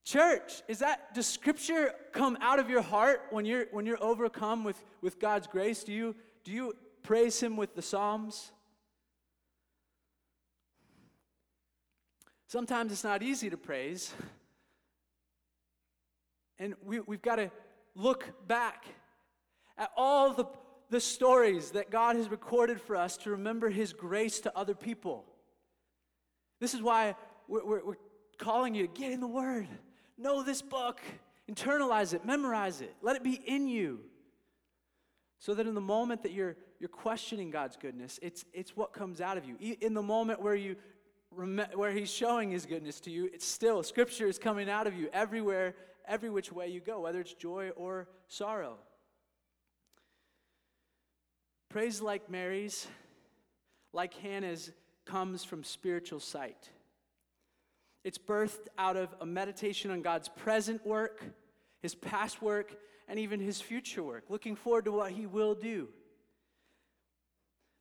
Church, 0.03 0.61
is 0.67 0.79
that 0.79 1.15
does 1.15 1.25
scripture 1.25 1.93
come 2.11 2.37
out 2.39 2.59
of 2.59 2.69
your 2.69 2.83
heart 2.83 3.23
when 3.31 3.43
you're 3.43 3.65
when 3.71 3.87
you're 3.87 4.03
overcome 4.03 4.63
with, 4.63 4.83
with 5.01 5.19
God's 5.19 5.47
grace? 5.47 5.83
Do 5.83 5.91
you 5.91 6.15
do 6.43 6.51
you 6.51 6.75
praise 7.01 7.41
him 7.41 7.57
with 7.57 7.73
the 7.73 7.81
Psalms? 7.81 8.51
Sometimes 12.47 12.91
it's 12.91 13.03
not 13.03 13.23
easy 13.23 13.49
to 13.49 13.57
praise. 13.57 14.13
And 16.59 16.75
we, 16.85 16.99
we've 16.99 17.21
got 17.21 17.37
to 17.37 17.51
look 17.95 18.47
back 18.47 18.85
at 19.77 19.89
all 19.95 20.33
the, 20.33 20.45
the 20.89 20.99
stories 20.99 21.71
that 21.71 21.89
God 21.89 22.15
has 22.15 22.29
recorded 22.29 22.79
for 22.79 22.95
us 22.95 23.17
to 23.17 23.31
remember 23.31 23.69
his 23.69 23.93
grace 23.93 24.39
to 24.41 24.57
other 24.57 24.75
people. 24.75 25.25
This 26.59 26.73
is 26.73 26.81
why 26.81 27.15
we're, 27.47 27.65
we're, 27.65 27.85
we're 27.85 27.97
calling 28.37 28.75
you 28.75 28.87
to 28.87 28.93
get 28.93 29.11
in 29.11 29.19
the 29.19 29.27
Word, 29.27 29.67
know 30.17 30.43
this 30.43 30.61
book, 30.61 31.01
internalize 31.49 32.13
it, 32.13 32.25
memorize 32.25 32.81
it, 32.81 32.95
let 33.01 33.15
it 33.15 33.23
be 33.23 33.33
in 33.33 33.67
you. 33.67 33.99
So 35.39 35.53
that 35.53 35.67
in 35.67 35.75
the 35.75 35.81
moment 35.81 36.23
that 36.23 36.31
you're, 36.31 36.55
you're 36.79 36.89
questioning 36.89 37.51
God's 37.51 37.77
goodness, 37.77 38.19
it's, 38.21 38.45
it's 38.53 38.75
what 38.75 38.93
comes 38.93 39.21
out 39.21 39.37
of 39.37 39.45
you. 39.45 39.57
In 39.81 39.93
the 39.93 40.01
moment 40.01 40.41
where, 40.41 40.55
you, 40.55 40.75
where 41.29 41.91
He's 41.91 42.11
showing 42.11 42.51
His 42.51 42.65
goodness 42.65 42.99
to 43.01 43.11
you, 43.11 43.29
it's 43.33 43.45
still, 43.45 43.83
Scripture 43.83 44.27
is 44.27 44.39
coming 44.39 44.69
out 44.69 44.87
of 44.87 44.95
you 44.95 45.09
everywhere, 45.13 45.75
every 46.07 46.29
which 46.29 46.51
way 46.51 46.67
you 46.67 46.79
go, 46.79 47.01
whether 47.01 47.19
it's 47.19 47.33
joy 47.33 47.69
or 47.75 48.07
sorrow. 48.27 48.77
Praise 51.69 52.01
like 52.01 52.29
Mary's, 52.29 52.87
like 53.93 54.13
Hannah's, 54.15 54.71
comes 55.05 55.43
from 55.43 55.63
spiritual 55.63 56.19
sight. 56.19 56.69
It's 58.03 58.17
birthed 58.17 58.67
out 58.77 58.97
of 58.97 59.13
a 59.19 59.25
meditation 59.25 59.91
on 59.91 60.01
God's 60.01 60.29
present 60.29 60.85
work, 60.85 61.23
his 61.81 61.95
past 61.95 62.41
work, 62.41 62.75
and 63.07 63.19
even 63.19 63.39
his 63.39 63.61
future 63.61 64.03
work, 64.03 64.25
looking 64.29 64.55
forward 64.55 64.85
to 64.85 64.91
what 64.91 65.11
he 65.11 65.25
will 65.25 65.55
do. 65.55 65.89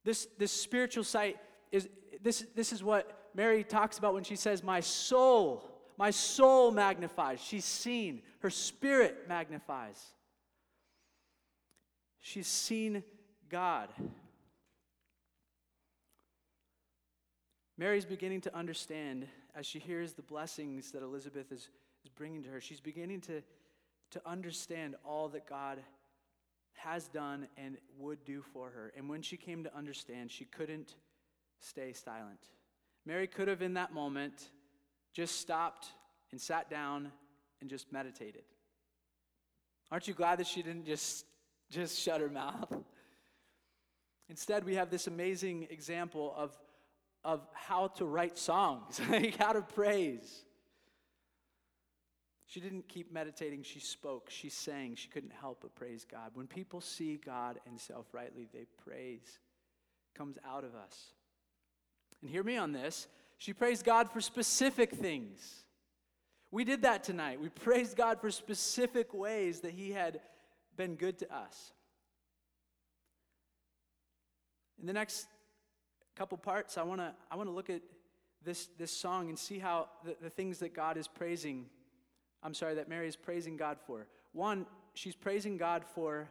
This, 0.05 0.29
this 0.39 0.53
spiritual 0.53 1.05
sight 1.05 1.37
is 1.73 1.89
this, 2.23 2.45
this 2.55 2.73
is 2.73 2.83
what 2.83 3.31
Mary 3.35 3.65
talks 3.65 3.99
about 3.99 4.15
when 4.15 4.25
she 4.25 4.37
says, 4.37 4.63
My 4.63 4.81
soul, 4.81 5.74
my 5.97 6.11
soul 6.11 6.71
magnifies. 6.71 7.41
She's 7.41 7.65
seen, 7.65 8.23
her 8.41 8.51
spirit 8.51 9.27
magnifies. 9.29 10.03
She's 12.21 12.47
seen 12.47 13.05
God. 13.49 13.89
Mary's 17.77 18.05
beginning 18.05 18.41
to 18.43 18.57
understand 18.57 19.27
as 19.55 19.67
she 19.67 19.79
hears 19.79 20.13
the 20.13 20.23
blessings 20.23 20.91
that 20.93 21.03
Elizabeth 21.03 21.53
is, 21.53 21.69
is 22.05 22.11
bringing 22.15 22.43
to 22.45 22.49
her. 22.51 22.61
She's 22.61 22.81
beginning 22.81 23.21
to, 23.23 23.43
to 24.11 24.23
understand 24.25 24.97
all 25.05 25.29
that 25.29 25.47
God 25.47 25.79
has 26.75 27.09
done 27.09 27.47
and 27.57 27.77
would 27.99 28.25
do 28.25 28.43
for 28.43 28.71
her. 28.71 28.93
And 28.97 29.09
when 29.09 29.23
she 29.23 29.37
came 29.37 29.65
to 29.65 29.77
understand, 29.77 30.31
she 30.31 30.45
couldn't 30.45 30.97
stay 31.61 31.93
silent. 31.93 32.41
Mary 33.07 33.27
could 33.27 33.49
have, 33.49 33.63
in 33.63 33.75
that 33.75 33.93
moment, 33.93 34.51
just 35.15 35.41
stopped 35.41 35.87
and 36.31 36.41
sat 36.41 36.69
down 36.69 37.11
and 37.63 37.71
just 37.71 37.91
meditated. 37.91 38.43
Aren't 39.91 40.07
you 40.07 40.13
glad 40.15 40.39
that 40.41 40.47
she 40.47 40.63
didn't 40.63 40.85
just, 40.85 41.25
just 41.71 41.99
shut 41.99 42.21
her 42.21 42.29
mouth? 42.29 42.71
Instead, 44.29 44.65
we 44.65 44.75
have 44.75 44.91
this 44.91 45.07
amazing 45.07 45.69
example 45.71 46.35
of 46.37 46.55
of 47.25 47.41
how 47.55 47.89
to 47.89 48.05
write 48.05 48.37
songs, 48.37 49.01
like 49.09 49.37
how 49.37 49.53
to 49.53 49.63
praise. 49.63 50.45
She 52.47 52.61
didn't 52.61 52.87
keep 52.87 53.13
meditating, 53.13 53.63
she 53.63 53.81
spoke, 53.81 54.29
she 54.31 54.49
sang, 54.49 54.95
she 54.95 55.09
couldn't 55.09 55.33
help 55.33 55.63
but 55.63 55.75
praise 55.75 56.07
God. 56.09 56.31
When 56.35 56.47
people 56.47 56.81
see 56.81 57.17
God 57.17 57.59
and 57.67 57.81
self 57.81 58.07
rightly, 58.13 58.47
they 58.53 58.67
praise. 58.85 59.39
Comes 60.15 60.37
out 60.47 60.63
of 60.63 60.75
us. 60.77 61.13
And 62.21 62.31
hear 62.31 62.45
me 62.45 62.57
on 62.57 62.71
this. 62.71 63.09
She 63.45 63.53
praised 63.53 63.85
God 63.85 64.11
for 64.11 64.23
specific 64.23 64.91
things. 64.91 65.65
We 66.51 66.65
did 66.65 66.81
that 66.81 67.05
tonight. 67.05 67.43
We 67.43 67.51
praised 67.51 67.95
God 67.95 68.19
for 68.19 68.31
specific 68.31 69.13
ways 69.13 69.61
that 69.61 69.73
He 69.73 69.91
had 69.91 70.21
been 70.79 70.95
good 70.95 71.19
to 71.19 71.31
us. 71.31 71.75
In 74.81 74.87
the 74.87 74.95
next 74.95 75.27
couple 76.17 76.39
parts, 76.39 76.79
I 76.79 76.85
want 76.85 77.03
to 77.03 77.13
I 77.31 77.37
want 77.37 77.51
to 77.51 77.55
look 77.55 77.69
at 77.69 77.83
this 78.43 78.71
this 78.79 78.91
song 78.91 79.29
and 79.29 79.39
see 79.39 79.59
how 79.59 79.91
the, 80.07 80.17
the 80.23 80.31
things 80.31 80.59
that 80.61 80.73
God 80.73 80.97
is 80.97 81.07
praising. 81.07 81.67
I'm 82.43 82.55
sorry 82.55 82.77
that 82.77 82.89
Mary 82.89 83.09
is 83.09 83.17
praising 83.17 83.59
God 83.59 83.77
for. 83.87 84.07
One, 84.33 84.65
she's 84.95 85.17
praising 85.17 85.59
God 85.59 85.85
for 85.95 86.31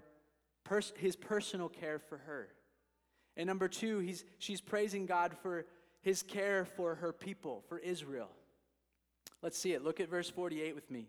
pers- 0.64 0.94
his 0.98 1.16
personal 1.16 1.70
care 1.70 2.00
for 2.00 2.18
her. 2.18 2.48
And 3.38 3.46
number 3.46 3.68
two, 3.68 4.00
he's, 4.00 4.26
she's 4.40 4.62
praising 4.62 5.06
God 5.06 5.36
for 5.44 5.66
his 6.04 6.22
care 6.22 6.66
for 6.66 6.96
her 6.96 7.12
people, 7.12 7.64
for 7.68 7.80
Israel. 7.80 8.30
Let's 9.42 9.58
see 9.58 9.74
it. 9.74 9.84
Look 9.84 10.00
at 10.00 10.10
verse 10.10 10.30
48 10.30 10.76
with 10.76 10.92
me. 10.92 11.08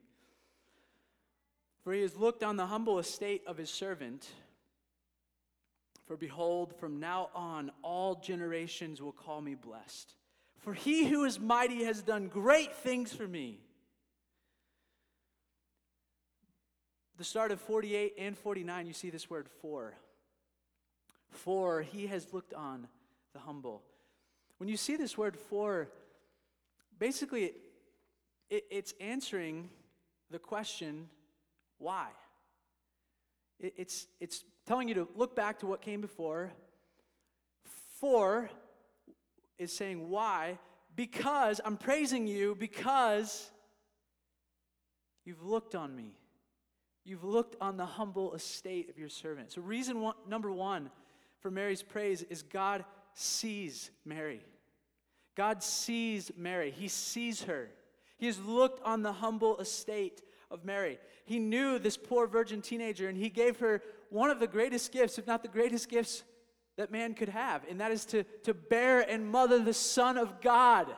For 1.83 1.93
he 1.93 2.01
has 2.01 2.17
looked 2.17 2.43
on 2.43 2.57
the 2.57 2.67
humble 2.67 2.99
estate 2.99 3.43
of 3.47 3.59
his 3.59 3.69
servant. 3.69 4.27
For 6.07 6.17
behold, 6.17 6.75
from 6.79 7.01
now 7.01 7.29
on, 7.35 7.73
all 7.83 8.15
generations 8.15 9.03
will 9.03 9.13
call 9.13 9.41
me 9.41 9.55
blessed. 9.55 10.15
For 10.61 10.73
he 10.73 11.07
who 11.07 11.25
is 11.25 11.39
mighty 11.39 11.85
has 11.85 12.01
done 12.01 12.29
great 12.29 12.75
things 12.77 13.13
for 13.13 13.27
me. 13.27 13.59
The 17.19 17.25
start 17.25 17.53
of 17.53 17.61
48 17.61 18.15
and 18.19 18.39
49, 18.39 18.87
you 18.87 18.93
see 18.93 19.11
this 19.11 19.29
word 19.29 19.49
for. 19.61 19.95
For 21.31 21.83
he 21.83 22.07
has 22.07 22.33
looked 22.33 22.55
on 22.55 22.87
the 23.33 23.41
humble. 23.41 23.83
When 24.59 24.69
you 24.69 24.77
see 24.77 24.97
this 24.97 25.19
word 25.19 25.37
for, 25.37 25.89
basically 26.99 27.53
it, 28.51 28.65
it's 28.71 28.95
answering 29.01 29.71
the 30.31 30.39
question, 30.39 31.09
why? 31.79 32.09
It, 33.59 33.75
it's, 33.77 34.07
it's 34.21 34.45
telling 34.67 34.89
you 34.89 34.95
to 34.95 35.09
look 35.17 35.35
back 35.37 35.61
to 35.61 35.67
what 35.67 35.81
came 35.81 36.01
before. 36.01 36.53
For 38.01 38.51
is 39.59 39.75
saying 39.75 40.09
why? 40.09 40.59
Because 40.97 41.61
I'm 41.65 41.77
praising 41.77 42.27
you 42.27 42.55
because 42.55 43.51
You've 45.25 45.43
looked 45.43 45.75
on 45.75 45.95
me. 45.95 46.17
You've 47.05 47.25
looked 47.25 47.57
on 47.61 47.77
the 47.77 47.87
humble 47.87 48.35
estate 48.35 48.89
of 48.91 48.99
your 48.99 49.09
servant. 49.09 49.53
So, 49.53 49.63
reason 49.63 50.01
one, 50.01 50.15
number 50.29 50.51
one 50.51 50.91
for 51.41 51.51
Mary's 51.51 51.83
praise 51.83 52.23
is 52.23 52.43
God 52.43 52.85
sees 53.14 53.90
Mary. 54.04 54.42
God 55.35 55.62
sees 55.62 56.30
Mary. 56.37 56.71
He 56.71 56.88
sees 56.88 57.42
her. 57.42 57.71
He 58.16 58.26
has 58.26 58.38
looked 58.38 58.83
on 58.85 59.02
the 59.02 59.12
humble 59.12 59.59
estate 59.59 60.23
of 60.50 60.64
Mary. 60.64 60.99
He 61.25 61.38
knew 61.38 61.78
this 61.78 61.97
poor 61.97 62.26
virgin 62.26 62.62
teenager, 62.62 63.09
and 63.09 63.16
he 63.16 63.28
gave 63.28 63.59
her 63.59 63.83
one 64.11 64.30
of 64.30 64.38
the 64.38 64.47
greatest 64.47 64.92
gifts, 64.92 65.18
if 65.18 65.26
not 65.26 65.42
the 65.42 65.49
greatest 65.49 65.88
gifts 65.88 66.23
that 66.76 66.90
man 66.90 67.14
could 67.14 67.28
have, 67.28 67.62
and 67.68 67.80
that 67.80 67.92
is 67.92 68.04
to, 68.06 68.25
to 68.42 68.54
bear 68.54 69.00
and 69.00 69.26
mother 69.26 69.59
the 69.59 69.75
Son 69.75 70.18
of 70.18 70.40
God. 70.40 70.88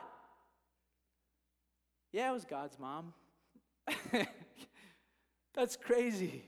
Yeah, 2.11 2.29
it 2.29 2.33
was 2.33 2.45
God's 2.45 2.77
mom. 2.79 3.13
That's 5.53 5.75
crazy. 5.75 6.43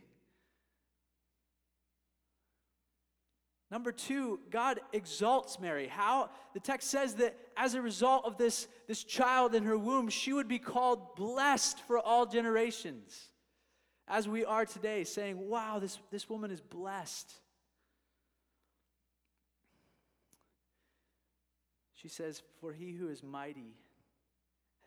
Number 3.71 3.91
two, 3.91 4.39
God 4.49 4.79
exalts 4.93 5.59
Mary. 5.59 5.87
How? 5.87 6.31
The 6.53 6.59
text 6.59 6.89
says 6.89 7.15
that 7.15 7.37
as 7.55 7.75
a 7.75 7.81
result 7.81 8.25
of 8.25 8.37
this, 8.37 8.67
this 8.87 9.03
child 9.03 9.53
in 9.53 9.63
her 9.63 9.77
womb, 9.77 10.09
she 10.09 10.33
would 10.33 10.47
be 10.47 10.57
called 10.57 11.15
blessed 11.15 11.79
for 11.81 11.99
all 11.99 12.25
generations. 12.25 13.29
As 14.07 14.27
we 14.27 14.43
are 14.43 14.65
today, 14.65 15.03
saying, 15.03 15.47
wow, 15.47 15.77
this, 15.77 15.99
this 16.09 16.27
woman 16.27 16.49
is 16.49 16.61
blessed. 16.61 17.31
She 21.93 22.07
says, 22.07 22.41
For 22.59 22.73
he 22.73 22.93
who 22.93 23.09
is 23.09 23.21
mighty 23.21 23.75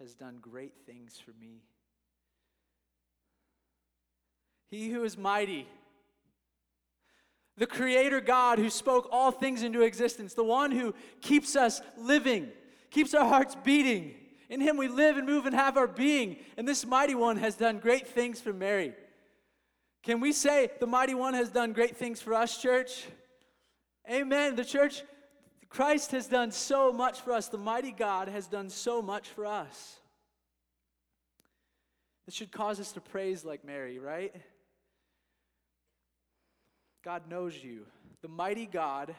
has 0.00 0.14
done 0.14 0.38
great 0.40 0.72
things 0.86 1.20
for 1.24 1.32
me. 1.38 1.62
He 4.70 4.90
who 4.90 5.04
is 5.04 5.18
mighty, 5.18 5.68
the 7.56 7.66
Creator 7.66 8.20
God 8.22 8.58
who 8.58 8.70
spoke 8.70 9.08
all 9.12 9.30
things 9.30 9.62
into 9.62 9.82
existence, 9.82 10.34
the 10.34 10.44
one 10.44 10.70
who 10.70 10.94
keeps 11.20 11.54
us 11.54 11.80
living, 11.98 12.48
keeps 12.90 13.14
our 13.14 13.26
hearts 13.26 13.56
beating. 13.62 14.14
In 14.48 14.60
Him 14.60 14.76
we 14.76 14.88
live 14.88 15.16
and 15.16 15.26
move 15.26 15.46
and 15.46 15.54
have 15.54 15.76
our 15.76 15.86
being. 15.86 16.36
And 16.56 16.66
this 16.66 16.86
mighty 16.86 17.14
one 17.14 17.36
has 17.38 17.54
done 17.54 17.78
great 17.78 18.06
things 18.06 18.40
for 18.40 18.52
Mary. 18.52 18.94
Can 20.02 20.20
we 20.20 20.32
say 20.32 20.70
the 20.80 20.86
mighty 20.86 21.14
one 21.14 21.34
has 21.34 21.50
done 21.50 21.72
great 21.72 21.96
things 21.96 22.20
for 22.20 22.34
us, 22.34 22.60
church? 22.60 23.06
Amen. 24.10 24.56
The 24.56 24.64
church 24.64 25.02
Christ 25.68 26.10
has 26.10 26.26
done 26.26 26.50
so 26.50 26.92
much 26.92 27.22
for 27.22 27.32
us. 27.32 27.48
The 27.48 27.56
mighty 27.56 27.92
God 27.92 28.28
has 28.28 28.46
done 28.46 28.68
so 28.68 29.00
much 29.00 29.28
for 29.28 29.46
us. 29.46 29.96
This 32.26 32.34
should 32.34 32.52
cause 32.52 32.78
us 32.78 32.92
to 32.92 33.00
praise 33.00 33.42
like 33.42 33.64
Mary, 33.64 33.98
right? 33.98 34.34
God 37.04 37.28
knows 37.28 37.62
you. 37.62 37.86
The 38.22 38.28
mighty 38.28 38.66
God 38.66 39.14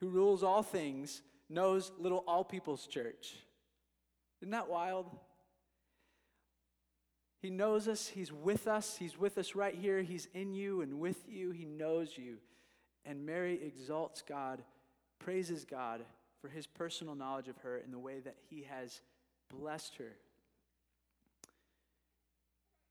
who 0.00 0.08
rules 0.08 0.42
all 0.42 0.62
things 0.62 1.22
knows 1.48 1.92
little 1.98 2.24
all 2.26 2.44
people's 2.44 2.86
church. 2.86 3.34
Isn't 4.40 4.52
that 4.52 4.68
wild? 4.68 5.06
He 7.40 7.50
knows 7.50 7.86
us. 7.86 8.08
He's 8.08 8.32
with 8.32 8.66
us. 8.66 8.96
He's 8.96 9.18
with 9.18 9.38
us 9.38 9.54
right 9.54 9.74
here. 9.74 10.02
He's 10.02 10.28
in 10.34 10.54
you 10.54 10.80
and 10.80 10.98
with 10.98 11.28
you. 11.28 11.50
He 11.50 11.64
knows 11.64 12.16
you. 12.16 12.36
And 13.04 13.24
Mary 13.24 13.60
exalts 13.62 14.22
God 14.26 14.62
praises 15.18 15.64
God 15.64 16.02
for 16.40 16.48
his 16.48 16.66
personal 16.66 17.14
knowledge 17.14 17.48
of 17.48 17.58
her 17.58 17.78
in 17.78 17.92
the 17.92 17.98
way 17.98 18.20
that 18.20 18.36
he 18.50 18.66
has 18.68 19.00
blessed 19.48 19.96
her. 19.96 20.16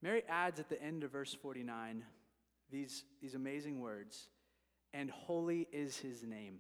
Mary 0.02 0.24
adds 0.30 0.60
at 0.60 0.70
the 0.70 0.82
end 0.82 1.04
of 1.04 1.12
verse 1.12 1.34
49 1.34 2.04
these, 2.72 3.04
these 3.22 3.36
amazing 3.36 3.80
words, 3.80 4.28
and 4.94 5.10
holy 5.10 5.68
is 5.72 5.98
his 5.98 6.24
name. 6.24 6.60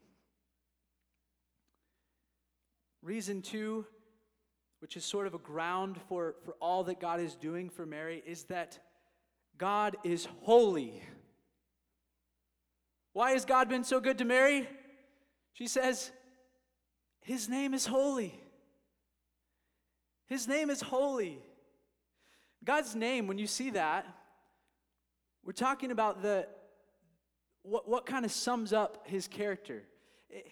Reason 3.01 3.41
two, 3.41 3.85
which 4.79 4.97
is 4.97 5.05
sort 5.05 5.27
of 5.27 5.33
a 5.33 5.39
ground 5.39 5.99
for, 6.09 6.35
for 6.43 6.55
all 6.59 6.83
that 6.85 6.99
God 6.99 7.19
is 7.19 7.35
doing 7.35 7.69
for 7.69 7.85
Mary, 7.85 8.23
is 8.25 8.43
that 8.45 8.79
God 9.57 9.95
is 10.03 10.27
holy. 10.41 11.01
Why 13.13 13.31
has 13.31 13.45
God 13.45 13.69
been 13.69 13.83
so 13.83 13.99
good 13.99 14.17
to 14.17 14.25
Mary? 14.25 14.67
She 15.53 15.67
says, 15.67 16.11
His 17.21 17.47
name 17.47 17.73
is 17.73 17.85
holy. 17.85 18.37
His 20.27 20.47
name 20.47 20.69
is 20.69 20.81
holy. 20.81 21.39
God's 22.63 22.95
name, 22.95 23.27
when 23.27 23.37
you 23.37 23.47
see 23.47 23.69
that, 23.71 24.05
we're 25.45 25.53
talking 25.53 25.91
about 25.91 26.21
the 26.21 26.47
what, 27.61 27.87
what 27.87 28.05
kind 28.05 28.25
of 28.25 28.31
sums 28.31 28.73
up 28.73 29.07
his 29.07 29.27
character. 29.27 29.83
It, 30.29 30.51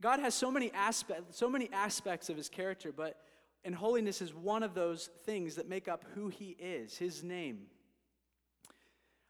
God 0.00 0.20
has 0.20 0.34
so 0.34 0.50
many 0.50 0.70
aspects, 0.72 1.36
so 1.36 1.48
many 1.48 1.70
aspects 1.72 2.28
of 2.28 2.36
his 2.36 2.48
character, 2.48 2.92
but 2.92 3.16
and 3.64 3.74
holiness 3.74 4.22
is 4.22 4.32
one 4.32 4.62
of 4.62 4.74
those 4.74 5.10
things 5.24 5.56
that 5.56 5.68
make 5.68 5.88
up 5.88 6.04
who 6.14 6.28
he 6.28 6.56
is, 6.60 6.96
his 6.96 7.24
name. 7.24 7.62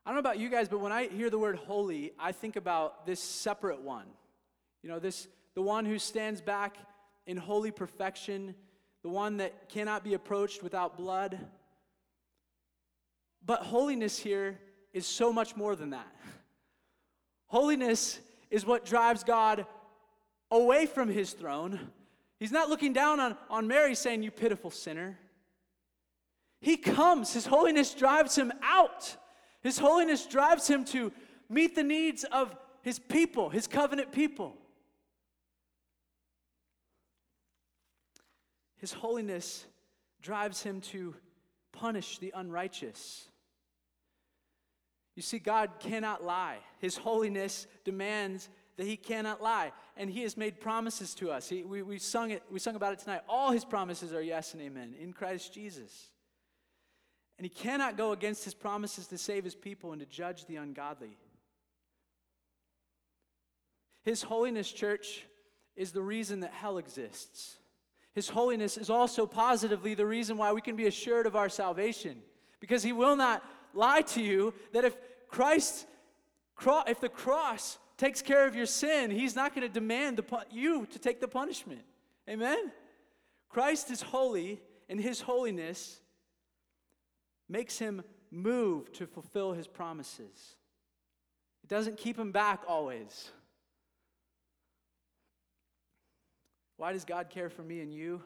I 0.05 0.11
don't 0.11 0.17
know 0.17 0.21
about 0.21 0.39
you 0.39 0.51
guys, 0.51 0.69
but 0.69 0.81
when 0.81 0.93
I 0.93 1.09
hear 1.09 1.31
the 1.31 1.39
word 1.39 1.57
holy, 1.57 2.13
I 2.19 2.33
think 2.33 2.57
about 2.57 3.07
this 3.07 3.19
separate 3.19 3.81
one. 3.81 4.07
You 4.83 4.91
know, 4.91 4.99
this 4.99 5.27
the 5.55 5.63
one 5.63 5.87
who 5.87 5.99
stands 5.99 6.41
back 6.41 6.77
in 7.27 7.37
holy 7.37 7.71
perfection, 7.71 8.55
the 9.03 9.09
one 9.09 9.39
that 9.39 9.69
cannot 9.69 10.05
be 10.05 10.15
approached 10.15 10.63
without 10.63 10.99
blood. 10.99 11.39
But 13.45 13.63
holiness 13.63 14.19
here 14.19 14.59
is 14.97 15.07
so 15.07 15.31
much 15.31 15.55
more 15.57 15.77
than 15.77 15.91
that. 15.91 16.11
Holiness 17.49 18.19
is 18.51 18.65
what 18.65 18.87
drives 18.87 19.25
God 19.25 19.67
away 20.51 20.87
from 20.87 21.11
his 21.11 21.33
throne. 21.33 21.79
He's 22.41 22.51
not 22.51 22.71
looking 22.71 22.95
down 22.95 23.21
on, 23.21 23.37
on 23.51 23.69
Mary 23.69 23.95
saying, 23.95 24.23
You 24.23 24.31
pitiful 24.31 24.71
sinner. 24.71 25.19
He 26.63 26.79
comes, 26.79 27.35
his 27.35 27.45
holiness 27.45 27.93
drives 27.93 28.37
him 28.37 28.51
out. 28.63 29.15
His 29.63 29.79
holiness 29.79 30.25
drives 30.25 30.67
him 30.67 30.87
to 30.87 31.13
meet 31.51 31.75
the 31.75 31.83
needs 31.83 32.25
of 32.25 32.57
his 32.81 32.99
people, 32.99 33.51
his 33.51 33.67
covenant 33.67 34.13
people. 34.13 34.57
His 38.79 38.95
holiness 38.95 39.67
drives 40.23 40.63
him 40.63 40.81
to 40.93 41.15
punish 41.73 42.19
the 42.19 42.33
unrighteous. 42.35 43.29
You 45.17 45.23
see, 45.23 45.39
God 45.39 45.71
cannot 45.81 46.23
lie. 46.23 46.59
His 46.79 46.97
holiness 46.97 47.67
demands 47.85 48.51
that 48.77 48.87
he 48.87 48.97
cannot 48.97 49.43
lie. 49.43 49.73
And 49.97 50.11
he 50.11 50.23
has 50.23 50.37
made 50.37 50.61
promises 50.61 51.15
to 51.15 51.31
us. 51.31 51.49
He, 51.49 51.65
we, 51.65 51.83
we, 51.83 51.99
sung 51.99 52.31
it, 52.31 52.43
we 52.51 52.59
sung 52.59 52.77
about 52.77 52.93
it 52.93 52.99
tonight. 52.99 53.23
All 53.27 53.51
his 53.51 53.65
promises 53.65 54.13
are 54.13 54.23
yes 54.23 54.53
and 54.53 54.63
amen 54.63 54.95
in 55.01 55.15
Christ 55.15 55.55
Jesus. 55.55 56.11
And 57.39 57.45
he 57.45 57.49
cannot 57.49 57.97
go 57.97 58.13
against 58.13 58.45
his 58.45 58.55
promises 58.55 59.07
to 59.09 59.19
save 59.19 59.45
his 59.45 59.55
people 59.55 59.93
and 59.93 60.01
to 60.01 60.07
judge 60.07 60.45
the 60.45 60.57
ungodly. 60.57 61.17
His 64.03 64.23
holiness, 64.23 64.71
church, 64.71 65.25
is 65.77 65.93
the 65.93 66.03
reason 66.03 66.41
that 66.41 66.53
hell 66.53 66.79
exists. 66.79 67.57
His 68.15 68.29
holiness 68.29 68.77
is 68.77 68.89
also 68.89 69.27
positively 69.27 69.95
the 69.95 70.07
reason 70.07 70.37
why 70.37 70.53
we 70.53 70.61
can 70.61 70.77
be 70.77 70.87
assured 70.87 71.27
of 71.27 71.37
our 71.37 71.49
salvation. 71.49 72.23
Because 72.61 72.83
he 72.83 72.93
will 72.93 73.17
not 73.17 73.43
lie 73.77 74.03
to 74.03 74.23
you 74.23 74.55
that 74.73 74.85
if 74.85 74.97
Christ, 75.29 75.87
if 76.87 77.01
the 77.01 77.09
cross 77.09 77.79
takes 77.97 78.23
care 78.23 78.47
of 78.47 78.55
your 78.55 78.67
sin, 78.67 79.11
he's 79.11 79.37
not 79.37 79.55
going 79.55 79.67
to 79.67 79.73
demand 79.73 80.17
the, 80.19 80.45
you 80.51 80.87
to 80.87 80.99
take 80.99 81.21
the 81.21 81.29
punishment. 81.29 81.83
Amen? 82.29 82.73
Christ 83.49 83.91
is 83.91 84.03
holy, 84.03 84.61
and 84.89 85.01
his 85.01 85.21
holiness 85.21 86.01
makes 87.49 87.79
him 87.79 88.03
move 88.31 88.93
to 88.93 89.07
fulfill 89.07 89.53
his 89.53 89.67
promises. 89.67 90.57
It 91.63 91.69
doesn't 91.69 91.97
keep 91.97 92.19
him 92.19 92.33
back 92.33 92.63
always. 92.69 93.31
Why 96.77 96.93
does 96.93 97.05
God 97.05 97.31
care 97.31 97.49
for 97.49 97.63
me 97.63 97.81
and 97.81 97.93
you? 97.93 98.23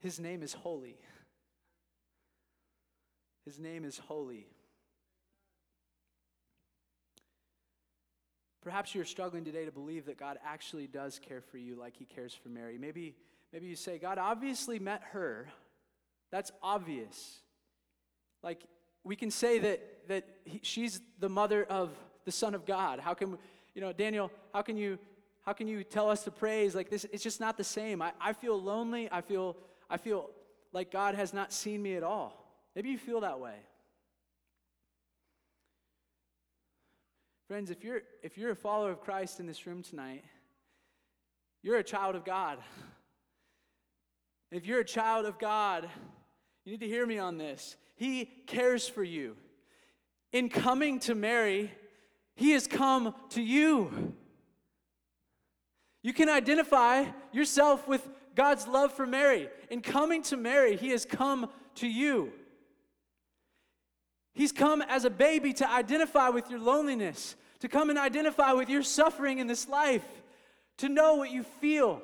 His 0.00 0.18
name 0.18 0.42
is 0.42 0.52
holy. 0.52 0.96
His 3.44 3.58
name 3.58 3.84
is 3.84 3.98
holy. 3.98 4.46
Perhaps 8.62 8.94
you're 8.94 9.04
struggling 9.04 9.44
today 9.44 9.66
to 9.66 9.70
believe 9.70 10.06
that 10.06 10.18
God 10.18 10.38
actually 10.44 10.86
does 10.86 11.18
care 11.18 11.42
for 11.42 11.58
you 11.58 11.76
like 11.76 11.96
he 11.96 12.06
cares 12.06 12.32
for 12.32 12.48
Mary. 12.48 12.78
Maybe, 12.78 13.14
maybe 13.52 13.66
you 13.66 13.76
say, 13.76 13.98
God 13.98 14.16
obviously 14.16 14.78
met 14.78 15.02
her. 15.12 15.48
That's 16.32 16.50
obvious. 16.62 17.40
Like, 18.42 18.62
we 19.04 19.16
can 19.16 19.30
say 19.30 19.58
that, 19.58 20.08
that 20.08 20.24
he, 20.44 20.60
she's 20.62 21.02
the 21.18 21.28
mother 21.28 21.64
of 21.64 21.90
the 22.24 22.32
Son 22.32 22.54
of 22.54 22.64
God. 22.64 23.00
How 23.00 23.12
can, 23.12 23.36
you 23.74 23.82
know, 23.82 23.92
Daniel, 23.92 24.30
how 24.54 24.62
can 24.62 24.78
you 24.78 24.98
how 25.44 25.52
can 25.52 25.68
you 25.68 25.84
tell 25.84 26.08
us 26.08 26.24
to 26.24 26.30
praise 26.30 26.74
like 26.74 26.88
this? 26.88 27.04
It's 27.12 27.22
just 27.22 27.38
not 27.38 27.58
the 27.58 27.64
same. 27.64 28.00
I, 28.00 28.12
I 28.18 28.32
feel 28.32 28.60
lonely. 28.60 29.08
I 29.12 29.20
feel, 29.20 29.56
I 29.90 29.98
feel 29.98 30.30
like 30.72 30.90
God 30.90 31.14
has 31.14 31.34
not 31.34 31.52
seen 31.52 31.82
me 31.82 31.96
at 31.96 32.02
all. 32.02 32.43
Maybe 32.74 32.90
you 32.90 32.98
feel 32.98 33.20
that 33.20 33.40
way. 33.40 33.54
Friends, 37.46 37.70
if 37.70 37.84
you're, 37.84 38.02
if 38.22 38.38
you're 38.38 38.50
a 38.50 38.56
follower 38.56 38.90
of 38.90 39.00
Christ 39.00 39.38
in 39.38 39.46
this 39.46 39.66
room 39.66 39.82
tonight, 39.82 40.24
you're 41.62 41.76
a 41.76 41.84
child 41.84 42.16
of 42.16 42.24
God. 42.24 42.58
If 44.50 44.66
you're 44.66 44.80
a 44.80 44.84
child 44.84 45.26
of 45.26 45.38
God, 45.38 45.88
you 46.64 46.72
need 46.72 46.80
to 46.80 46.88
hear 46.88 47.06
me 47.06 47.18
on 47.18 47.38
this. 47.38 47.76
He 47.96 48.24
cares 48.46 48.88
for 48.88 49.04
you. 49.04 49.36
In 50.32 50.48
coming 50.48 50.98
to 51.00 51.14
Mary, 51.14 51.70
He 52.34 52.52
has 52.52 52.66
come 52.66 53.14
to 53.30 53.42
you. 53.42 54.14
You 56.02 56.12
can 56.12 56.28
identify 56.28 57.04
yourself 57.32 57.86
with 57.86 58.08
God's 58.34 58.66
love 58.66 58.92
for 58.92 59.06
Mary. 59.06 59.48
In 59.70 59.80
coming 59.80 60.22
to 60.24 60.36
Mary, 60.36 60.76
He 60.76 60.90
has 60.90 61.04
come 61.04 61.50
to 61.76 61.86
you. 61.86 62.32
He's 64.34 64.50
come 64.50 64.82
as 64.82 65.04
a 65.04 65.10
baby 65.10 65.52
to 65.54 65.70
identify 65.70 66.28
with 66.28 66.50
your 66.50 66.58
loneliness, 66.58 67.36
to 67.60 67.68
come 67.68 67.88
and 67.88 67.98
identify 67.98 68.52
with 68.52 68.68
your 68.68 68.82
suffering 68.82 69.38
in 69.38 69.46
this 69.46 69.68
life, 69.68 70.04
to 70.78 70.88
know 70.88 71.14
what 71.14 71.30
you 71.30 71.44
feel, 71.44 72.02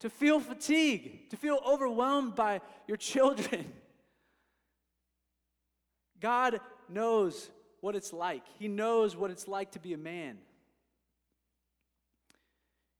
to 0.00 0.08
feel 0.08 0.40
fatigue, 0.40 1.28
to 1.30 1.36
feel 1.36 1.60
overwhelmed 1.66 2.34
by 2.34 2.62
your 2.88 2.96
children. 2.96 3.70
God 6.20 6.60
knows 6.88 7.50
what 7.82 7.94
it's 7.94 8.12
like, 8.12 8.42
He 8.58 8.66
knows 8.66 9.14
what 9.14 9.30
it's 9.30 9.46
like 9.46 9.72
to 9.72 9.78
be 9.78 9.92
a 9.92 9.98
man. 9.98 10.38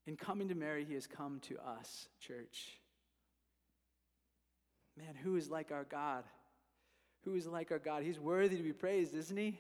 In 0.07 0.17
coming 0.17 0.49
to 0.49 0.55
Mary, 0.55 0.85
He 0.85 0.95
has 0.95 1.07
come 1.07 1.41
to 1.49 1.59
us, 1.59 2.09
church. 2.21 2.79
Man, 4.99 5.15
who 5.15 5.37
is 5.37 5.49
like 5.49 5.73
our 5.73 5.85
God? 5.85 6.25
Who 7.25 7.35
is 7.35 7.47
like 7.47 7.71
our 7.71 7.79
God? 7.79 8.03
He's 8.03 8.19
worthy 8.19 8.57
to 8.57 8.63
be 8.63 8.73
praised, 8.73 9.15
isn't 9.15 9.37
he? 9.37 9.59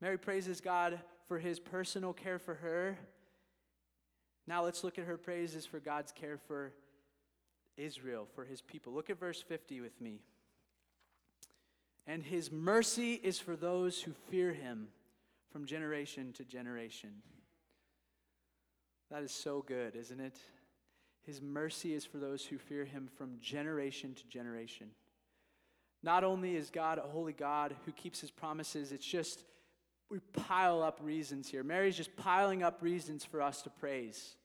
Mary 0.00 0.18
praises 0.18 0.60
God 0.60 0.98
for 1.26 1.38
his 1.38 1.58
personal 1.58 2.12
care 2.12 2.38
for 2.38 2.54
her. 2.54 2.98
Now 4.46 4.64
let's 4.64 4.82
look 4.82 4.98
at 4.98 5.04
her 5.04 5.16
praises 5.16 5.66
for 5.66 5.78
God's 5.78 6.12
care 6.12 6.38
for 6.38 6.72
Israel, 7.76 8.26
for 8.34 8.44
his 8.44 8.60
people. 8.60 8.92
Look 8.92 9.10
at 9.10 9.18
verse 9.18 9.42
50 9.42 9.80
with 9.80 10.00
me. 10.00 10.20
And 12.06 12.22
his 12.22 12.50
mercy 12.50 13.14
is 13.14 13.38
for 13.38 13.54
those 13.54 14.00
who 14.00 14.12
fear 14.30 14.52
him 14.52 14.88
from 15.52 15.66
generation 15.66 16.32
to 16.34 16.44
generation. 16.44 17.10
That 19.10 19.22
is 19.22 19.32
so 19.32 19.64
good, 19.66 19.94
isn't 19.94 20.20
it? 20.20 20.38
His 21.28 21.42
mercy 21.42 21.92
is 21.92 22.06
for 22.06 22.16
those 22.16 22.46
who 22.46 22.56
fear 22.56 22.86
him 22.86 23.06
from 23.18 23.36
generation 23.42 24.14
to 24.14 24.26
generation. 24.28 24.86
Not 26.02 26.24
only 26.24 26.56
is 26.56 26.70
God 26.70 26.96
a 26.96 27.02
holy 27.02 27.34
God 27.34 27.76
who 27.84 27.92
keeps 27.92 28.18
his 28.18 28.30
promises, 28.30 28.92
it's 28.92 29.04
just 29.04 29.44
we 30.08 30.20
pile 30.32 30.82
up 30.82 31.00
reasons 31.02 31.46
here. 31.46 31.62
Mary's 31.62 31.98
just 31.98 32.16
piling 32.16 32.62
up 32.62 32.80
reasons 32.80 33.26
for 33.26 33.42
us 33.42 33.60
to 33.60 33.68
praise. 33.68 34.36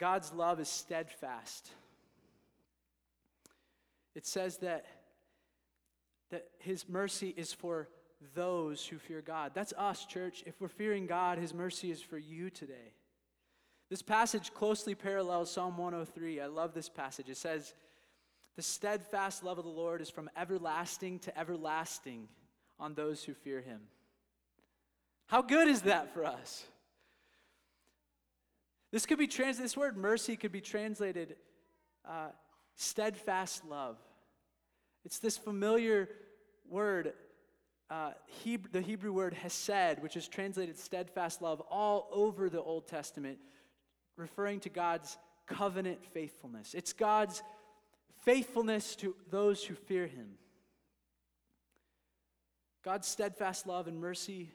God's 0.00 0.32
love 0.32 0.58
is 0.58 0.68
steadfast. 0.68 1.70
It 4.16 4.26
says 4.26 4.56
that, 4.56 4.84
that 6.32 6.48
his 6.58 6.88
mercy 6.88 7.32
is 7.36 7.52
for 7.52 7.88
those 8.34 8.84
who 8.84 8.98
fear 8.98 9.20
God. 9.20 9.52
That's 9.54 9.72
us, 9.78 10.04
church. 10.06 10.42
If 10.44 10.60
we're 10.60 10.66
fearing 10.66 11.06
God, 11.06 11.38
his 11.38 11.54
mercy 11.54 11.92
is 11.92 12.02
for 12.02 12.18
you 12.18 12.50
today. 12.50 12.94
This 13.90 14.02
passage 14.02 14.52
closely 14.52 14.94
parallels 14.94 15.50
Psalm 15.50 15.78
103. 15.78 16.40
I 16.40 16.46
love 16.46 16.74
this 16.74 16.88
passage. 16.88 17.30
It 17.30 17.38
says, 17.38 17.72
The 18.56 18.62
steadfast 18.62 19.42
love 19.42 19.58
of 19.58 19.64
the 19.64 19.70
Lord 19.70 20.02
is 20.02 20.10
from 20.10 20.28
everlasting 20.36 21.20
to 21.20 21.38
everlasting 21.38 22.28
on 22.78 22.94
those 22.94 23.24
who 23.24 23.32
fear 23.32 23.60
him. 23.60 23.80
How 25.26 25.42
good 25.42 25.68
is 25.68 25.82
that 25.82 26.12
for 26.12 26.24
us? 26.24 26.64
This 28.90 29.04
could 29.04 29.18
be 29.18 29.26
translated, 29.26 29.64
this 29.64 29.76
word 29.76 29.96
mercy 29.96 30.36
could 30.36 30.52
be 30.52 30.60
translated 30.60 31.36
uh, 32.08 32.28
steadfast 32.76 33.64
love. 33.66 33.98
It's 35.04 35.18
this 35.18 35.36
familiar 35.36 36.08
word, 36.68 37.12
uh, 37.90 38.12
Hebrew, 38.26 38.70
the 38.72 38.80
Hebrew 38.80 39.12
word 39.12 39.34
hesed, 39.34 40.02
which 40.02 40.16
is 40.16 40.28
translated 40.28 40.78
steadfast 40.78 41.42
love 41.42 41.60
all 41.70 42.08
over 42.12 42.48
the 42.48 42.62
Old 42.62 42.86
Testament 42.86 43.38
referring 44.18 44.60
to 44.60 44.68
God's 44.68 45.16
covenant 45.46 46.04
faithfulness. 46.04 46.74
It's 46.74 46.92
God's 46.92 47.42
faithfulness 48.24 48.96
to 48.96 49.14
those 49.30 49.64
who 49.64 49.74
fear 49.74 50.06
him. 50.06 50.34
God's 52.84 53.08
steadfast 53.08 53.66
love 53.66 53.86
and 53.86 53.98
mercy 53.98 54.50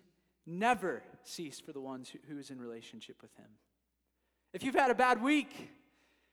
never 0.46 1.02
cease 1.24 1.60
for 1.60 1.72
the 1.72 1.82
ones 1.82 2.12
who, 2.28 2.38
is 2.38 2.50
in 2.50 2.60
relationship 2.60 3.22
with 3.22 3.36
him. 3.38 3.48
If 4.54 4.64
you've 4.64 4.76
had 4.76 4.92
a 4.92 4.96
bad 4.96 5.22
week, 5.22 5.70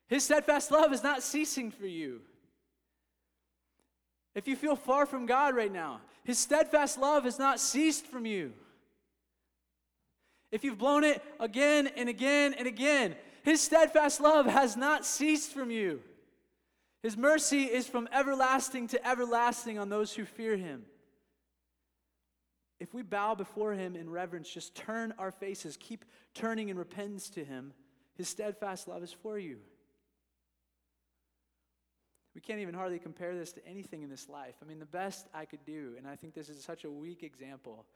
his 0.09 0.25
steadfast 0.25 0.71
love 0.71 0.93
is 0.93 1.03
not 1.03 1.23
ceasing 1.23 1.71
for 1.71 1.87
you. 1.87 2.21
If 4.35 4.47
you 4.47 4.57
feel 4.57 4.77
far 4.77 5.07
from 5.07 5.27
God 5.27 5.55
right 5.55 5.73
now, 5.73 6.01
his 6.25 6.39
steadfast 6.39 6.99
love 6.99 7.25
has 7.25 7.39
not 7.39 7.61
ceased 7.61 8.07
from 8.07 8.27
you. 8.27 8.53
If 10.51 10.65
you've 10.65 10.79
blown 10.79 11.05
it 11.05 11.23
again 11.39 11.89
and 11.97 12.09
again 12.09 12.55
and 12.55 12.67
again, 12.67 13.15
his 13.43 13.61
steadfast 13.61 14.21
love 14.21 14.47
has 14.47 14.77
not 14.77 15.07
ceased 15.07 15.53
from 15.53 15.71
you. 15.71 16.01
His 17.03 17.17
mercy 17.17 17.65
is 17.65 17.87
from 17.87 18.09
everlasting 18.13 18.89
to 18.89 19.07
everlasting 19.07 19.79
on 19.79 19.89
those 19.89 20.13
who 20.13 20.25
fear 20.25 20.57
him. 20.57 20.85
If 22.79 22.95
we 22.95 23.03
bow 23.03 23.35
before 23.35 23.75
him 23.75 23.95
in 23.95 24.11
reverence, 24.11 24.53
just 24.53 24.75
turn 24.75 25.15
our 25.19 25.31
faces, 25.31 25.77
keep 25.79 26.05
turning 26.35 26.69
in 26.69 26.79
repentance 26.79 27.29
to 27.31 27.45
him, 27.45 27.73
his 28.17 28.29
steadfast 28.29 28.89
love 28.89 29.03
is 29.03 29.13
for 29.13 29.39
you. 29.39 29.59
We 32.35 32.41
can't 32.41 32.61
even 32.61 32.75
hardly 32.75 32.99
compare 32.99 33.35
this 33.35 33.53
to 33.55 33.67
anything 33.67 34.03
in 34.03 34.11
this 34.11 34.29
life. 34.29 34.55
I 34.63 34.67
mean, 34.67 34.79
the 34.79 34.87
best 34.87 35.27
I 35.35 35.45
could 35.45 35.65
do, 35.65 35.95
and 35.99 36.07
I 36.07 36.17
think 36.17 36.35
this 36.35 36.49
is 36.49 36.63
such 36.63 36.85
a 36.85 36.91
weak 36.91 37.23
example, 37.23 37.87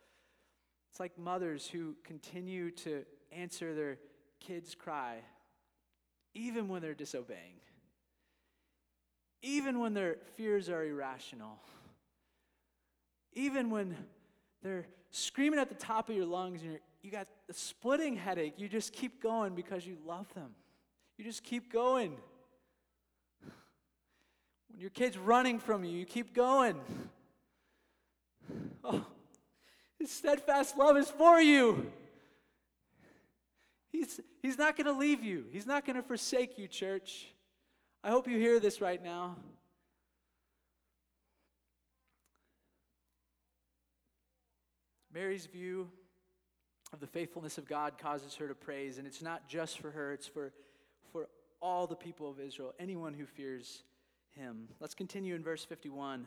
it's 0.94 1.00
like 1.00 1.18
mothers 1.18 1.66
who 1.66 1.96
continue 2.04 2.70
to 2.70 3.02
answer 3.32 3.74
their 3.74 3.98
kids' 4.38 4.76
cry, 4.76 5.16
even 6.34 6.68
when 6.68 6.82
they're 6.82 6.94
disobeying, 6.94 7.58
even 9.42 9.80
when 9.80 9.92
their 9.92 10.18
fears 10.36 10.68
are 10.68 10.84
irrational, 10.84 11.58
even 13.32 13.70
when 13.70 13.96
they're 14.62 14.86
screaming 15.10 15.58
at 15.58 15.68
the 15.68 15.74
top 15.74 16.10
of 16.10 16.14
your 16.14 16.26
lungs 16.26 16.62
and 16.62 16.78
you 17.02 17.10
got 17.10 17.26
a 17.48 17.52
splitting 17.52 18.14
headache. 18.14 18.54
You 18.58 18.68
just 18.68 18.92
keep 18.92 19.20
going 19.20 19.56
because 19.56 19.84
you 19.84 19.96
love 20.06 20.32
them. 20.34 20.54
You 21.18 21.24
just 21.24 21.42
keep 21.42 21.72
going. 21.72 22.16
When 24.68 24.78
your 24.78 24.90
kid's 24.90 25.18
running 25.18 25.58
from 25.58 25.82
you, 25.82 25.98
you 25.98 26.06
keep 26.06 26.32
going. 26.32 26.80
Oh, 28.84 29.04
his 30.04 30.12
steadfast 30.12 30.76
love 30.76 30.98
is 30.98 31.08
for 31.08 31.40
you. 31.40 31.90
He's, 33.90 34.20
he's 34.42 34.58
not 34.58 34.76
going 34.76 34.86
to 34.86 34.92
leave 34.92 35.22
you, 35.22 35.46
He's 35.50 35.66
not 35.66 35.86
going 35.86 35.96
to 35.96 36.02
forsake 36.02 36.58
you, 36.58 36.68
church. 36.68 37.28
I 38.02 38.10
hope 38.10 38.28
you 38.28 38.38
hear 38.38 38.60
this 38.60 38.82
right 38.82 39.02
now. 39.02 39.36
Mary's 45.10 45.46
view 45.46 45.88
of 46.92 47.00
the 47.00 47.06
faithfulness 47.06 47.56
of 47.56 47.66
God 47.66 47.96
causes 47.96 48.34
her 48.34 48.46
to 48.46 48.54
praise, 48.54 48.98
and 48.98 49.06
it's 49.06 49.22
not 49.22 49.48
just 49.48 49.78
for 49.78 49.90
her, 49.90 50.12
it's 50.12 50.26
for, 50.26 50.52
for 51.12 51.28
all 51.62 51.86
the 51.86 51.96
people 51.96 52.28
of 52.28 52.38
Israel, 52.40 52.74
anyone 52.78 53.14
who 53.14 53.24
fears 53.24 53.84
him. 54.32 54.68
Let's 54.80 54.94
continue 54.94 55.34
in 55.34 55.42
verse 55.42 55.64
51. 55.64 56.26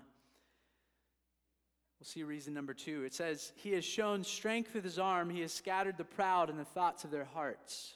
We'll 1.99 2.05
see 2.05 2.23
reason 2.23 2.53
number 2.53 2.73
two. 2.73 3.03
It 3.03 3.13
says, 3.13 3.51
He 3.55 3.71
has 3.71 3.83
shown 3.83 4.23
strength 4.23 4.73
with 4.73 4.83
his 4.83 4.99
arm, 4.99 5.29
he 5.29 5.41
has 5.41 5.51
scattered 5.51 5.97
the 5.97 6.03
proud 6.03 6.49
in 6.49 6.57
the 6.57 6.65
thoughts 6.65 7.03
of 7.03 7.11
their 7.11 7.25
hearts. 7.25 7.95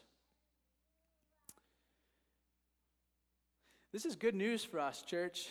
This 3.94 4.06
is 4.06 4.16
good 4.16 4.36
news 4.36 4.64
for 4.64 4.80
us, 4.80 5.02
church. 5.02 5.50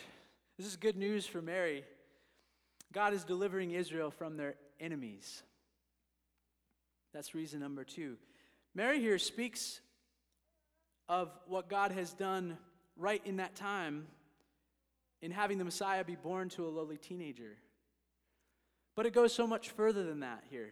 This 0.57 0.65
is 0.65 0.75
good 0.75 0.97
news 0.97 1.25
for 1.25 1.41
Mary. 1.41 1.83
God 2.91 3.13
is 3.13 3.23
delivering 3.23 3.71
Israel 3.71 4.11
from 4.11 4.35
their 4.35 4.55
enemies. 4.79 5.43
That's 7.13 7.35
reason 7.35 7.59
number 7.59 7.83
two. 7.83 8.17
Mary 8.73 8.99
here 8.99 9.19
speaks 9.19 9.79
of 11.07 11.29
what 11.47 11.69
God 11.69 11.91
has 11.91 12.13
done 12.13 12.57
right 12.97 13.21
in 13.25 13.37
that 13.37 13.55
time 13.55 14.07
in 15.21 15.31
having 15.31 15.57
the 15.57 15.65
Messiah 15.65 16.03
be 16.03 16.15
born 16.15 16.49
to 16.49 16.65
a 16.65 16.69
lowly 16.69 16.97
teenager. 16.97 17.57
But 19.01 19.07
it 19.07 19.13
goes 19.13 19.33
so 19.33 19.47
much 19.47 19.69
further 19.69 20.03
than 20.03 20.19
that 20.19 20.43
here. 20.51 20.71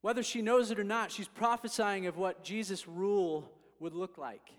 Whether 0.00 0.24
she 0.24 0.42
knows 0.42 0.72
it 0.72 0.80
or 0.80 0.82
not, 0.82 1.12
she's 1.12 1.28
prophesying 1.28 2.08
of 2.08 2.16
what 2.16 2.42
Jesus' 2.42 2.88
rule 2.88 3.48
would 3.78 3.94
look 3.94 4.18
like. 4.18 4.50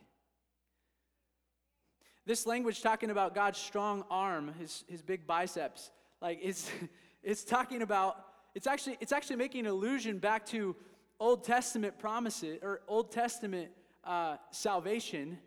This 2.26 2.45
language 2.45 2.82
talking 2.82 3.10
about 3.10 3.36
God's 3.36 3.60
strong 3.60 4.06
arm, 4.10 4.54
his, 4.58 4.86
his 4.88 5.02
big 5.02 5.28
biceps, 5.28 5.91
like 6.21 6.39
it's, 6.41 6.71
it's 7.23 7.43
talking 7.43 7.82
about, 7.82 8.23
it's 8.56 8.67
actually, 8.67 8.97
it's 9.02 9.12
actually 9.12 9.36
making 9.36 9.65
an 9.65 9.71
allusion 9.73 10.17
back 10.17 10.45
to 10.45 10.73
Old 11.19 11.43
Testament 11.43 12.00
promises 12.00 12.58
or 12.62 12.80
Old 12.88 13.12
Testament 13.12 13.69
uh, 14.06 14.38
salvation 14.52 15.39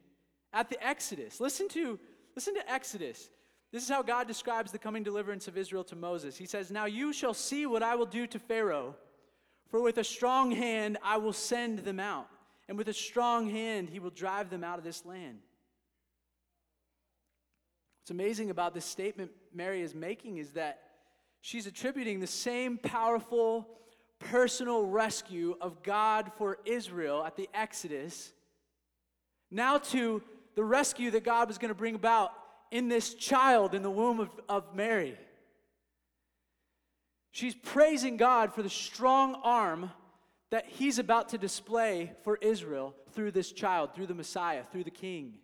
at 0.53 0.69
the 0.69 0.87
Exodus. 0.87 1.41
Listen 1.41 1.71
to, 1.71 1.99
listen 2.37 2.55
to 2.55 2.71
Exodus. 2.71 3.31
This 3.73 3.85
is 3.85 3.89
how 3.89 4.03
God 4.03 4.27
describes 4.27 4.73
the 4.73 4.79
coming 4.79 5.03
deliverance 5.03 5.47
of 5.47 5.57
Israel 5.57 5.85
to 5.85 5.97
Moses. 5.97 6.37
He 6.37 6.47
says, 6.47 6.71
Now 6.71 6.87
you 6.87 7.13
shall 7.13 7.35
see 7.35 7.67
what 7.67 7.83
I 7.83 7.95
will 7.95 8.07
do 8.07 8.27
to 8.27 8.39
Pharaoh, 8.39 8.97
for 9.69 9.81
with 9.81 9.99
a 9.99 10.05
strong 10.05 10.51
hand 10.51 10.99
I 11.03 11.19
will 11.19 11.33
send 11.33 11.81
them 11.81 12.01
out, 12.01 12.29
and 12.69 12.77
with 12.77 12.89
a 12.89 12.93
strong 12.93 13.49
hand 13.49 13.89
he 13.89 14.01
will 14.01 14.11
drive 14.11 14.51
them 14.51 14.65
out 14.65 14.79
of 14.79 14.85
this 14.85 15.05
land. 15.05 15.39
What's 18.01 18.11
amazing 18.11 18.51
about 18.51 18.75
this 18.75 18.85
statement 18.85 19.31
Mary 19.55 19.83
is 19.83 19.95
making 19.95 20.39
is 20.39 20.51
that 20.53 20.81
she's 21.41 21.67
attributing 21.67 22.19
the 22.19 22.27
same 22.27 22.77
powerful 22.77 23.69
personal 24.19 24.85
rescue 24.85 25.57
of 25.61 25.83
God 25.83 26.33
for 26.37 26.59
Israel 26.65 27.25
at 27.25 27.37
the 27.37 27.49
Exodus 27.55 28.33
now 29.51 29.79
to 29.79 30.23
the 30.55 30.65
rescue 30.65 31.11
that 31.13 31.25
God 31.25 31.49
was 31.49 31.59
going 31.59 31.71
to 31.71 31.75
bring 31.75 31.95
about 31.95 32.33
in 32.71 32.89
this 32.89 33.15
child 33.15 33.75
in 33.75 33.83
the 33.83 33.91
womb 33.91 34.21
of, 34.21 34.31
of 34.49 34.75
Mary. 34.75 35.17
She's 37.33 37.55
praising 37.55 38.17
God 38.17 38.53
for 38.55 38.63
the 38.63 38.71
strong 38.71 39.37
arm 39.43 39.91
that 40.51 40.67
He's 40.67 40.99
about 40.99 41.31
to 41.31 41.39
display 41.39 42.13
for 42.25 42.37
Israel 42.41 42.95
through 43.13 43.31
this 43.31 43.53
child, 43.53 43.95
through 43.95 44.07
the 44.07 44.15
Messiah, 44.15 44.65
through 44.71 44.85
the 44.85 44.91
King. 44.91 45.35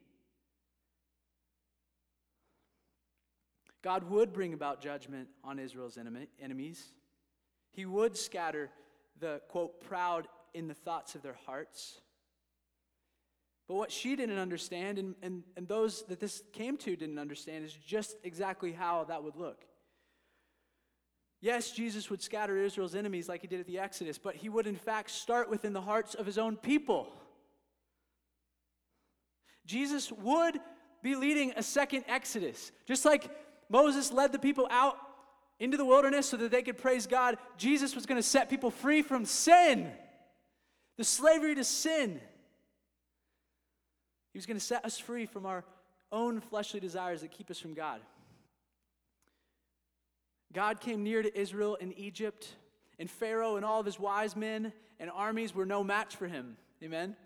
God 3.83 4.11
would 4.11 4.33
bring 4.33 4.53
about 4.53 4.81
judgment 4.81 5.29
on 5.45 5.61
Israel's 5.61 5.97
enemies. 6.43 6.83
He 7.71 7.87
would 7.87 8.17
scatter 8.17 8.71
the, 9.21 9.41
quote, 9.49 9.81
proud 9.81 10.27
in 10.55 10.67
the 10.67 10.75
thoughts 10.75 11.15
of 11.15 11.23
their 11.23 11.37
hearts. 11.47 12.01
But 13.68 13.74
what 13.74 13.90
she 13.90 14.14
didn't 14.14 14.38
understand, 14.38 14.98
and, 14.98 15.14
and, 15.22 15.42
and 15.57 15.66
those 15.66 16.05
that 16.05 16.20
this 16.20 16.42
came 16.52 16.76
to 16.79 16.94
didn't 16.94 17.18
understand, 17.18 17.64
is 17.64 17.72
just 17.72 18.16
exactly 18.22 18.72
how 18.72 19.05
that 19.05 19.24
would 19.24 19.37
look. 19.37 19.64
Yes, 21.40 21.72
Jesus 21.72 22.09
would 22.09 22.22
scatter 22.22 22.57
Israel's 22.57 22.94
enemies 22.94 23.29
like 23.29 23.42
he 23.42 23.46
did 23.46 23.61
at 23.61 23.66
the 23.66 23.79
Exodus, 23.79 24.18
but 24.18 24.37
he 24.37 24.48
would 24.48 24.66
in 24.66 24.76
fact 24.76 25.11
start 25.11 25.50
within 25.50 25.72
the 25.72 25.81
hearts 25.81 26.14
of 26.14 26.26
his 26.26 26.38
own 26.38 26.57
people. 26.57 27.09
Jesus 29.66 30.12
would 30.12 30.59
be 31.02 31.14
leading 31.14 31.52
a 31.57 31.62
second 31.62 32.05
Exodus. 32.09 32.72
Just 32.87 33.05
like 33.05 33.31
Moses 33.68 34.12
led 34.12 34.33
the 34.33 34.38
people 34.38 34.66
out 34.70 34.96
into 35.59 35.76
the 35.76 35.85
wilderness 35.85 36.29
so 36.29 36.37
that 36.37 36.50
they 36.50 36.62
could 36.62 36.79
praise 36.79 37.07
God. 37.07 37.37
Jesus 37.57 37.94
was 37.94 38.07
going 38.07 38.18
to 38.18 38.26
set 38.26 38.48
people 38.48 38.70
free 38.70 39.02
from 39.02 39.24
sin, 39.24 39.90
the 40.96 41.05
slavery 41.05 41.55
to 41.55 41.64
sin. 41.64 42.20
He 44.37 44.38
was 44.38 44.44
going 44.44 44.59
to 44.59 44.62
set 44.62 44.85
us 44.85 44.99
free 44.99 45.25
from 45.25 45.46
our 45.46 45.64
own 46.12 46.42
fleshly 46.42 46.79
desires 46.79 47.22
that 47.22 47.31
keep 47.31 47.51
us 47.51 47.59
from 47.59 47.72
God. 47.72 48.03
God 50.53 50.79
came 50.79 51.03
near 51.03 51.22
to 51.22 51.40
Israel 51.40 51.77
in 51.77 51.94
Egypt, 51.94 52.46
and 52.99 53.11
Pharaoh 53.11 53.57
and 53.57 53.64
all 53.64 53.81
of 53.81 53.87
his 53.87 53.99
wise 53.99 54.37
men 54.37 54.75
and 55.01 55.11
armies 55.11 55.55
were 55.55 55.64
no 55.64 55.83
match 55.83 56.16
for 56.16 56.27
him. 56.27 56.59
Amen. 56.83 57.16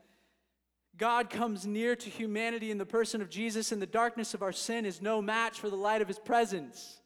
God 0.96 1.30
comes 1.30 1.66
near 1.66 1.96
to 1.96 2.08
humanity 2.08 2.70
in 2.70 2.78
the 2.78 2.86
person 2.86 3.20
of 3.20 3.28
Jesus, 3.28 3.72
and 3.72 3.82
the 3.82 3.86
darkness 3.86 4.32
of 4.32 4.42
our 4.44 4.52
sin 4.52 4.86
is 4.86 5.02
no 5.02 5.20
match 5.20 5.58
for 5.58 5.68
the 5.68 5.74
light 5.74 6.02
of 6.02 6.06
his 6.06 6.20
presence. 6.20 7.00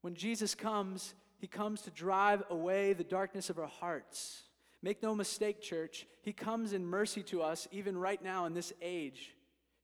When 0.00 0.14
Jesus 0.14 0.54
comes, 0.54 1.12
he 1.36 1.46
comes 1.46 1.82
to 1.82 1.90
drive 1.90 2.44
away 2.48 2.94
the 2.94 3.04
darkness 3.04 3.50
of 3.50 3.58
our 3.58 3.66
hearts. 3.66 4.44
Make 4.82 5.02
no 5.02 5.14
mistake, 5.14 5.60
church, 5.60 6.06
he 6.22 6.32
comes 6.32 6.72
in 6.72 6.86
mercy 6.86 7.22
to 7.24 7.42
us, 7.42 7.68
even 7.70 7.98
right 7.98 8.22
now 8.22 8.46
in 8.46 8.54
this 8.54 8.72
age. 8.80 9.34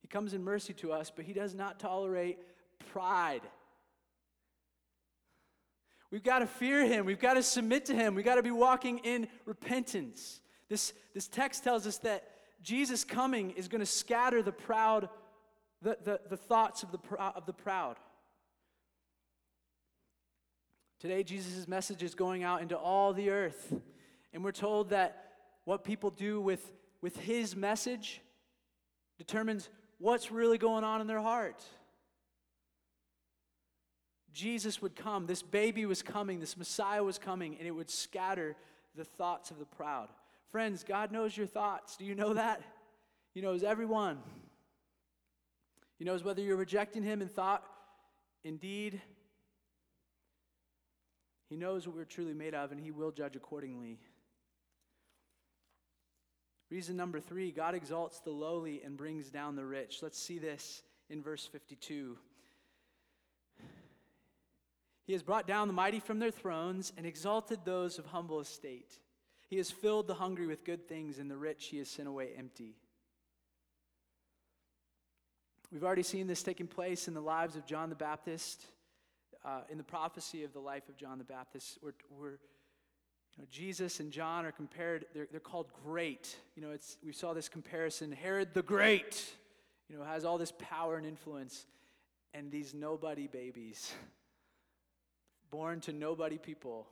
He 0.01 0.07
comes 0.07 0.33
in 0.33 0.43
mercy 0.43 0.73
to 0.75 0.91
us, 0.91 1.11
but 1.15 1.25
he 1.25 1.33
does 1.33 1.53
not 1.53 1.79
tolerate 1.79 2.39
pride. 2.91 3.41
We've 6.09 6.23
got 6.23 6.39
to 6.39 6.47
fear 6.47 6.85
him. 6.85 7.05
We've 7.05 7.19
got 7.19 7.33
to 7.33 7.43
submit 7.43 7.85
to 7.85 7.93
him. 7.93 8.15
We've 8.15 8.25
got 8.25 8.35
to 8.35 8.43
be 8.43 8.51
walking 8.51 8.99
in 8.99 9.27
repentance. 9.45 10.39
This, 10.69 10.93
this 11.13 11.27
text 11.27 11.63
tells 11.63 11.85
us 11.85 11.97
that 11.99 12.23
Jesus' 12.61 13.03
coming 13.03 13.51
is 13.51 13.67
going 13.67 13.81
to 13.81 13.85
scatter 13.85 14.41
the 14.41 14.51
proud, 14.51 15.09
the, 15.81 15.97
the, 16.03 16.21
the 16.29 16.37
thoughts 16.37 16.83
of 16.83 16.91
the, 16.91 16.99
of 17.19 17.45
the 17.45 17.53
proud. 17.53 17.97
Today, 20.99 21.23
Jesus' 21.23 21.67
message 21.67 22.01
is 22.01 22.15
going 22.15 22.43
out 22.43 22.61
into 22.61 22.75
all 22.75 23.13
the 23.13 23.29
earth. 23.29 23.73
And 24.37 24.43
we're 24.43 24.51
told 24.51 24.91
that 24.91 25.31
what 25.65 25.83
people 25.83 26.11
do 26.11 26.39
with, 26.39 26.71
with 27.01 27.17
his 27.17 27.55
message 27.55 28.21
determines 29.17 29.67
what's 29.97 30.31
really 30.31 30.59
going 30.59 30.83
on 30.83 31.01
in 31.01 31.07
their 31.07 31.19
heart. 31.19 31.63
Jesus 34.31 34.79
would 34.79 34.95
come, 34.95 35.25
this 35.25 35.41
baby 35.41 35.87
was 35.87 36.03
coming, 36.03 36.39
this 36.39 36.55
Messiah 36.55 37.03
was 37.03 37.17
coming, 37.17 37.55
and 37.57 37.67
it 37.67 37.71
would 37.71 37.89
scatter 37.89 38.55
the 38.95 39.05
thoughts 39.05 39.49
of 39.49 39.57
the 39.57 39.65
proud. 39.65 40.07
Friends, 40.51 40.83
God 40.83 41.11
knows 41.11 41.35
your 41.35 41.47
thoughts. 41.47 41.97
Do 41.97 42.05
you 42.05 42.13
know 42.13 42.35
that? 42.35 42.61
He 43.33 43.41
knows 43.41 43.63
everyone. 43.63 44.19
He 45.97 46.05
knows 46.05 46.23
whether 46.23 46.43
you're 46.43 46.57
rejecting 46.57 47.01
Him 47.01 47.23
in 47.23 47.27
thought, 47.27 47.63
in 48.43 48.57
deed. 48.57 49.01
He 51.49 51.55
knows 51.55 51.87
what 51.87 51.95
we're 51.95 52.05
truly 52.05 52.35
made 52.35 52.53
of, 52.53 52.71
and 52.71 52.79
He 52.79 52.91
will 52.91 53.09
judge 53.09 53.35
accordingly. 53.35 53.97
Reason 56.69 56.97
number 56.97 57.19
three 57.19 57.51
God 57.51 57.75
exalts 57.75 58.19
the 58.19 58.31
lowly 58.31 58.81
and 58.83 58.97
brings 58.97 59.29
down 59.29 59.55
the 59.55 59.65
rich. 59.65 59.99
Let's 60.01 60.19
see 60.19 60.37
this 60.37 60.83
in 61.09 61.21
verse 61.21 61.45
52. 61.45 62.17
He 65.05 65.13
has 65.13 65.23
brought 65.23 65.47
down 65.47 65.67
the 65.67 65.73
mighty 65.73 66.01
from 66.01 66.19
their 66.19 66.31
thrones 66.31 66.91
and 66.97 67.05
exalted 67.05 67.59
those 67.63 67.97
of 67.97 68.05
humble 68.07 68.41
estate. 68.41 68.91
He 69.47 69.55
has 69.55 69.71
filled 69.71 70.07
the 70.07 70.15
hungry 70.15 70.45
with 70.45 70.65
good 70.65 70.89
things, 70.89 71.19
and 71.19 71.31
the 71.31 71.37
rich 71.37 71.67
he 71.67 71.77
has 71.77 71.87
sent 71.87 72.09
away 72.09 72.31
empty. 72.37 72.75
We've 75.71 75.85
already 75.85 76.03
seen 76.03 76.27
this 76.27 76.43
taking 76.43 76.67
place 76.67 77.07
in 77.07 77.13
the 77.13 77.21
lives 77.21 77.55
of 77.55 77.65
John 77.65 77.89
the 77.89 77.95
Baptist, 77.95 78.65
uh, 79.45 79.61
in 79.69 79.77
the 79.77 79.83
prophecy 79.85 80.43
of 80.43 80.51
the 80.51 80.59
life 80.59 80.89
of 80.89 80.97
John 80.97 81.17
the 81.17 81.23
Baptist. 81.23 81.77
Where 82.09 82.39
you 83.37 83.43
know, 83.43 83.47
Jesus 83.51 83.99
and 83.99 84.11
John 84.11 84.45
are 84.45 84.51
compared, 84.51 85.05
they're, 85.13 85.27
they're 85.29 85.39
called 85.39 85.67
great. 85.85 86.35
You 86.55 86.63
know, 86.63 86.71
it's, 86.71 86.97
we 87.05 87.13
saw 87.13 87.33
this 87.33 87.47
comparison. 87.47 88.11
Herod 88.11 88.53
the 88.53 88.63
Great, 88.63 89.23
you 89.89 89.97
know, 89.97 90.03
has 90.03 90.25
all 90.25 90.39
this 90.39 90.53
power 90.57 90.97
and 90.97 91.05
influence, 91.05 91.67
and 92.33 92.51
these 92.51 92.73
nobody 92.73 93.27
babies, 93.27 93.93
born 95.51 95.81
to 95.81 95.93
nobody 95.93 96.37
people, 96.37 96.87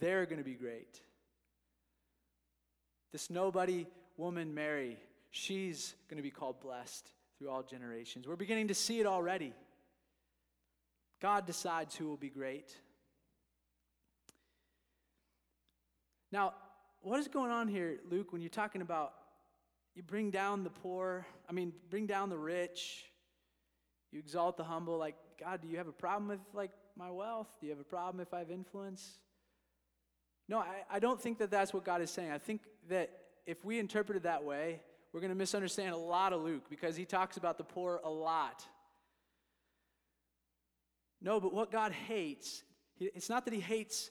they're 0.00 0.26
going 0.26 0.38
to 0.38 0.44
be 0.44 0.54
great. 0.54 1.00
This 3.12 3.30
nobody 3.30 3.86
woman, 4.16 4.54
Mary, 4.54 4.96
she's 5.30 5.94
going 6.08 6.18
to 6.18 6.22
be 6.22 6.30
called 6.30 6.60
blessed 6.60 7.10
through 7.38 7.50
all 7.50 7.62
generations. 7.62 8.28
We're 8.28 8.36
beginning 8.36 8.68
to 8.68 8.74
see 8.74 9.00
it 9.00 9.06
already. 9.06 9.52
God 11.20 11.46
decides 11.46 11.96
who 11.96 12.06
will 12.06 12.16
be 12.16 12.28
great. 12.28 12.76
Now, 16.30 16.54
what 17.00 17.20
is 17.20 17.28
going 17.28 17.50
on 17.50 17.68
here, 17.68 17.98
Luke, 18.10 18.32
when 18.32 18.42
you're 18.42 18.50
talking 18.50 18.82
about 18.82 19.12
you 19.94 20.02
bring 20.02 20.30
down 20.30 20.62
the 20.62 20.70
poor, 20.70 21.26
I 21.48 21.52
mean, 21.52 21.72
bring 21.90 22.06
down 22.06 22.28
the 22.28 22.38
rich, 22.38 23.04
you 24.12 24.18
exalt 24.18 24.56
the 24.56 24.64
humble? 24.64 24.98
Like, 24.98 25.16
God, 25.40 25.60
do 25.62 25.68
you 25.68 25.76
have 25.78 25.88
a 25.88 25.92
problem 25.92 26.28
with 26.28 26.40
like 26.54 26.70
my 26.96 27.10
wealth? 27.10 27.48
Do 27.60 27.66
you 27.66 27.72
have 27.72 27.80
a 27.80 27.84
problem 27.84 28.20
if 28.20 28.34
I 28.34 28.40
have 28.40 28.50
influence? 28.50 29.18
No, 30.48 30.58
I, 30.58 30.84
I 30.90 30.98
don't 30.98 31.20
think 31.20 31.38
that 31.38 31.50
that's 31.50 31.74
what 31.74 31.84
God 31.84 32.00
is 32.00 32.10
saying. 32.10 32.30
I 32.30 32.38
think 32.38 32.62
that 32.88 33.10
if 33.46 33.64
we 33.64 33.78
interpret 33.78 34.16
it 34.16 34.22
that 34.24 34.44
way, 34.44 34.80
we're 35.12 35.20
going 35.20 35.30
to 35.30 35.36
misunderstand 35.36 35.94
a 35.94 35.98
lot 35.98 36.32
of 36.32 36.42
Luke 36.42 36.64
because 36.68 36.96
he 36.96 37.04
talks 37.04 37.36
about 37.36 37.58
the 37.58 37.64
poor 37.64 38.00
a 38.04 38.10
lot. 38.10 38.64
No, 41.20 41.40
but 41.40 41.52
what 41.52 41.70
God 41.70 41.92
hates, 41.92 42.62
it's 43.00 43.28
not 43.28 43.44
that 43.44 43.54
he 43.54 43.60
hates 43.60 44.10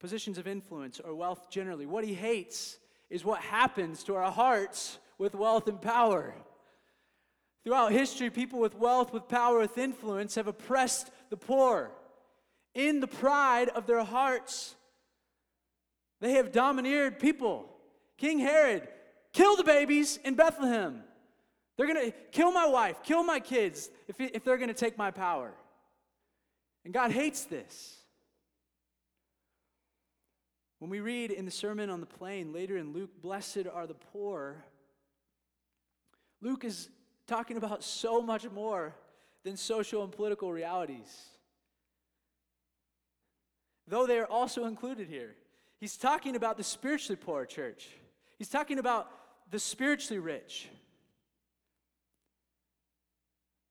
positions 0.00 0.38
of 0.38 0.48
influence 0.48 0.98
or 0.98 1.14
wealth 1.14 1.50
generally. 1.50 1.86
What 1.86 2.04
he 2.04 2.14
hates 2.14 2.78
is 3.10 3.24
what 3.24 3.40
happens 3.40 4.02
to 4.04 4.16
our 4.16 4.30
hearts 4.30 4.98
with 5.18 5.34
wealth 5.34 5.68
and 5.68 5.80
power. 5.80 6.34
Throughout 7.62 7.92
history, 7.92 8.30
people 8.30 8.58
with 8.58 8.74
wealth, 8.74 9.12
with 9.12 9.28
power, 9.28 9.58
with 9.58 9.76
influence 9.76 10.34
have 10.36 10.48
oppressed 10.48 11.10
the 11.28 11.36
poor. 11.36 11.90
In 12.74 13.00
the 13.00 13.06
pride 13.06 13.68
of 13.68 13.86
their 13.86 14.02
hearts, 14.02 14.74
they 16.20 16.32
have 16.32 16.52
domineered 16.52 17.18
people. 17.18 17.68
King 18.16 18.38
Herod 18.38 18.88
killed 19.32 19.58
the 19.58 19.64
babies 19.64 20.18
in 20.24 20.34
Bethlehem. 20.34 21.02
They're 21.76 21.86
going 21.86 22.10
to 22.10 22.16
kill 22.32 22.52
my 22.52 22.66
wife, 22.66 23.02
kill 23.02 23.22
my 23.22 23.40
kids 23.40 23.90
if, 24.08 24.20
if 24.20 24.44
they're 24.44 24.58
going 24.58 24.68
to 24.68 24.74
take 24.74 24.96
my 24.96 25.10
power. 25.10 25.52
And 26.84 26.94
God 26.94 27.10
hates 27.10 27.44
this. 27.44 27.99
When 30.80 30.90
we 30.90 31.00
read 31.00 31.30
in 31.30 31.44
the 31.44 31.50
Sermon 31.50 31.90
on 31.90 32.00
the 32.00 32.06
Plain 32.06 32.54
later 32.54 32.78
in 32.78 32.94
Luke, 32.94 33.10
blessed 33.20 33.66
are 33.70 33.86
the 33.86 33.94
poor, 33.94 34.64
Luke 36.40 36.64
is 36.64 36.88
talking 37.26 37.58
about 37.58 37.84
so 37.84 38.22
much 38.22 38.50
more 38.50 38.94
than 39.44 39.58
social 39.58 40.02
and 40.02 40.10
political 40.10 40.50
realities. 40.50 41.26
Though 43.86 44.06
they 44.06 44.18
are 44.18 44.26
also 44.26 44.64
included 44.64 45.06
here. 45.06 45.34
He's 45.78 45.98
talking 45.98 46.34
about 46.34 46.56
the 46.56 46.64
spiritually 46.64 47.20
poor 47.22 47.44
church. 47.44 47.88
He's 48.38 48.48
talking 48.48 48.78
about 48.78 49.10
the 49.50 49.58
spiritually 49.58 50.18
rich. 50.18 50.68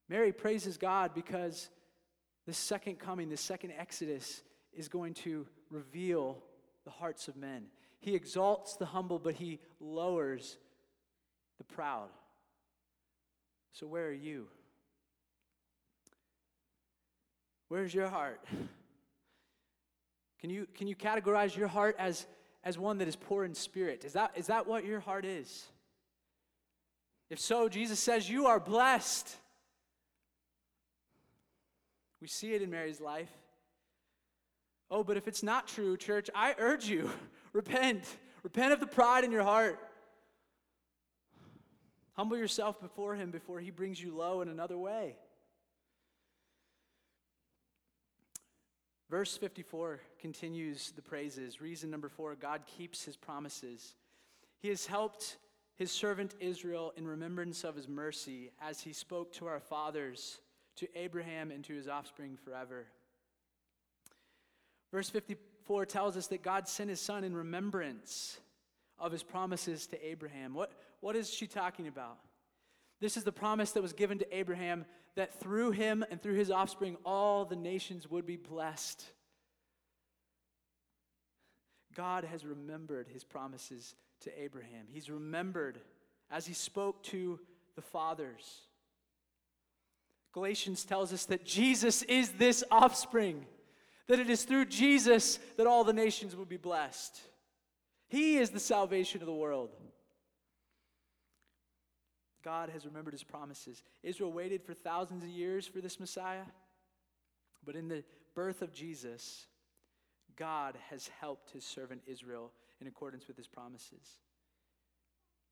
Mary 0.07 0.31
praises 0.31 0.77
God 0.77 1.15
because 1.15 1.69
the 2.45 2.53
second 2.53 2.99
coming, 2.99 3.29
the 3.29 3.37
second 3.37 3.73
Exodus, 3.77 4.43
is 4.73 4.87
going 4.87 5.15
to 5.15 5.47
reveal 5.71 6.43
the 6.89 6.95
hearts 6.95 7.27
of 7.27 7.37
men. 7.37 7.65
He 7.99 8.15
exalts 8.15 8.75
the 8.75 8.87
humble, 8.87 9.19
but 9.19 9.35
he 9.35 9.59
lowers 9.79 10.57
the 11.59 11.63
proud. 11.63 12.09
So, 13.73 13.85
where 13.85 14.07
are 14.07 14.11
you? 14.11 14.47
Where's 17.67 17.93
your 17.93 18.09
heart? 18.09 18.43
Can 20.41 20.49
you, 20.49 20.67
can 20.73 20.87
you 20.87 20.95
categorize 20.95 21.55
your 21.55 21.67
heart 21.67 21.95
as, 21.99 22.25
as 22.63 22.79
one 22.79 22.97
that 22.99 23.07
is 23.07 23.15
poor 23.15 23.43
in 23.43 23.53
spirit? 23.53 24.03
Is 24.03 24.13
that, 24.13 24.31
is 24.35 24.47
that 24.47 24.65
what 24.65 24.85
your 24.85 25.01
heart 25.01 25.25
is? 25.25 25.65
If 27.29 27.39
so, 27.39 27.69
Jesus 27.69 27.99
says, 27.99 28.27
You 28.27 28.47
are 28.47 28.59
blessed. 28.59 29.29
We 32.19 32.27
see 32.27 32.53
it 32.53 32.63
in 32.63 32.71
Mary's 32.71 32.99
life. 32.99 33.29
Oh, 34.91 35.03
but 35.03 35.17
if 35.17 35.27
it's 35.27 35.43
not 35.43 35.67
true, 35.67 35.97
church, 35.97 36.29
I 36.33 36.55
urge 36.57 36.85
you 36.85 37.09
repent. 37.53 38.03
Repent 38.43 38.73
of 38.73 38.79
the 38.79 38.87
pride 38.87 39.23
in 39.23 39.31
your 39.31 39.43
heart. 39.43 39.79
Humble 42.13 42.37
yourself 42.37 42.81
before 42.81 43.15
Him 43.15 43.31
before 43.31 43.59
He 43.59 43.71
brings 43.71 44.01
you 44.01 44.15
low 44.15 44.41
in 44.41 44.49
another 44.49 44.77
way. 44.77 45.15
Verse 49.09 49.35
54 49.37 50.01
continues 50.19 50.91
the 50.91 51.01
praises. 51.01 51.61
Reason 51.61 51.89
number 51.89 52.09
four 52.09 52.35
God 52.35 52.61
keeps 52.65 53.03
His 53.03 53.17
promises. 53.17 53.95
He 54.59 54.69
has 54.69 54.85
helped 54.85 55.37
His 55.75 55.91
servant 55.91 56.35
Israel 56.39 56.93
in 56.95 57.07
remembrance 57.07 57.63
of 57.63 57.75
His 57.75 57.87
mercy 57.87 58.51
as 58.61 58.81
He 58.81 58.93
spoke 58.93 59.33
to 59.33 59.47
our 59.47 59.59
fathers 59.59 60.39
to 60.79 60.87
Abraham 60.95 61.51
and 61.51 61.61
to 61.65 61.75
his 61.75 61.89
offspring 61.89 62.37
forever. 62.37 62.85
Verse 64.91 65.09
54 65.09 65.85
tells 65.85 66.17
us 66.17 66.27
that 66.27 66.43
God 66.43 66.67
sent 66.67 66.89
his 66.89 66.99
son 66.99 67.23
in 67.23 67.35
remembrance 67.35 68.39
of 68.97 69.11
his 69.11 69.23
promises 69.23 69.87
to 69.87 70.05
Abraham. 70.05 70.53
What, 70.53 70.71
what 70.99 71.15
is 71.15 71.29
she 71.29 71.47
talking 71.47 71.87
about? 71.87 72.17
This 72.99 73.15
is 73.15 73.23
the 73.23 73.31
promise 73.31 73.71
that 73.71 73.81
was 73.81 73.93
given 73.93 74.19
to 74.19 74.37
Abraham 74.37 74.85
that 75.15 75.39
through 75.39 75.71
him 75.71 76.03
and 76.09 76.21
through 76.21 76.35
his 76.35 76.51
offspring, 76.51 76.97
all 77.05 77.45
the 77.45 77.55
nations 77.55 78.09
would 78.09 78.25
be 78.25 78.35
blessed. 78.35 79.05
God 81.95 82.23
has 82.23 82.45
remembered 82.45 83.07
his 83.07 83.23
promises 83.23 83.95
to 84.21 84.41
Abraham. 84.41 84.85
He's 84.89 85.09
remembered 85.09 85.79
as 86.29 86.45
he 86.45 86.53
spoke 86.53 87.03
to 87.03 87.39
the 87.75 87.81
fathers. 87.81 88.61
Galatians 90.33 90.85
tells 90.85 91.11
us 91.11 91.25
that 91.25 91.45
Jesus 91.45 92.03
is 92.03 92.29
this 92.31 92.63
offspring, 92.69 93.45
that 94.09 94.19
it 94.19 94.29
is 94.29 94.43
through 94.43 94.65
Jesus 94.65 95.39
that 95.55 95.67
all 95.67 95.85
the 95.85 95.93
nations 95.93 96.35
will 96.35 96.43
be 96.43 96.57
blessed. 96.57 97.21
He 98.09 98.37
is 98.37 98.49
the 98.49 98.59
salvation 98.59 99.21
of 99.21 99.27
the 99.27 99.33
world. 99.33 99.69
God 102.43 102.69
has 102.69 102.85
remembered 102.85 103.13
his 103.13 103.23
promises. 103.23 103.83
Israel 104.03 104.33
waited 104.33 104.63
for 104.63 104.73
thousands 104.73 105.23
of 105.23 105.29
years 105.29 105.65
for 105.65 105.79
this 105.79 105.99
Messiah, 105.99 106.45
but 107.65 107.75
in 107.75 107.87
the 107.87 108.03
birth 108.35 108.61
of 108.61 108.73
Jesus, 108.73 109.47
God 110.35 110.75
has 110.89 111.09
helped 111.21 111.51
his 111.51 111.63
servant 111.63 112.01
Israel 112.05 112.51
in 112.81 112.87
accordance 112.87 113.27
with 113.27 113.37
his 113.37 113.47
promises. 113.47 114.19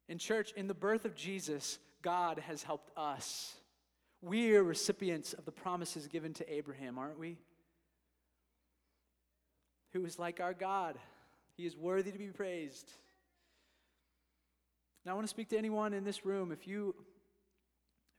In 0.09 0.17
church, 0.17 0.51
in 0.57 0.67
the 0.67 0.73
birth 0.73 1.05
of 1.05 1.15
Jesus, 1.15 1.79
God 2.01 2.39
has 2.39 2.63
helped 2.63 2.91
us 2.97 3.55
we 4.21 4.55
are 4.55 4.63
recipients 4.63 5.33
of 5.33 5.45
the 5.45 5.51
promises 5.51 6.07
given 6.07 6.33
to 6.33 6.53
Abraham, 6.53 6.97
aren't 6.97 7.19
we? 7.19 7.37
Who 9.97 10.05
is 10.05 10.19
like 10.19 10.39
our 10.39 10.53
God. 10.53 10.95
He 11.55 11.65
is 11.65 11.75
worthy 11.75 12.11
to 12.11 12.19
be 12.19 12.27
praised. 12.27 12.87
Now 15.03 15.13
I 15.13 15.15
want 15.15 15.25
to 15.25 15.29
speak 15.29 15.49
to 15.49 15.57
anyone 15.57 15.91
in 15.91 16.03
this 16.03 16.23
room 16.23 16.51
if 16.51 16.67
you 16.67 16.93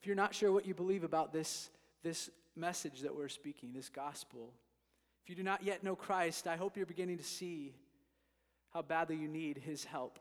if 0.00 0.06
you're 0.08 0.16
not 0.16 0.34
sure 0.34 0.50
what 0.50 0.66
you 0.66 0.74
believe 0.74 1.04
about 1.04 1.32
this 1.32 1.70
this 2.02 2.30
message 2.56 3.02
that 3.02 3.14
we're 3.14 3.28
speaking, 3.28 3.72
this 3.72 3.88
gospel. 3.88 4.52
If 5.22 5.30
you 5.30 5.36
do 5.36 5.44
not 5.44 5.62
yet 5.62 5.84
know 5.84 5.94
Christ, 5.94 6.48
I 6.48 6.56
hope 6.56 6.76
you're 6.76 6.84
beginning 6.84 7.18
to 7.18 7.24
see 7.24 7.76
how 8.74 8.82
badly 8.82 9.14
you 9.14 9.28
need 9.28 9.58
his 9.58 9.84
help. 9.84 10.18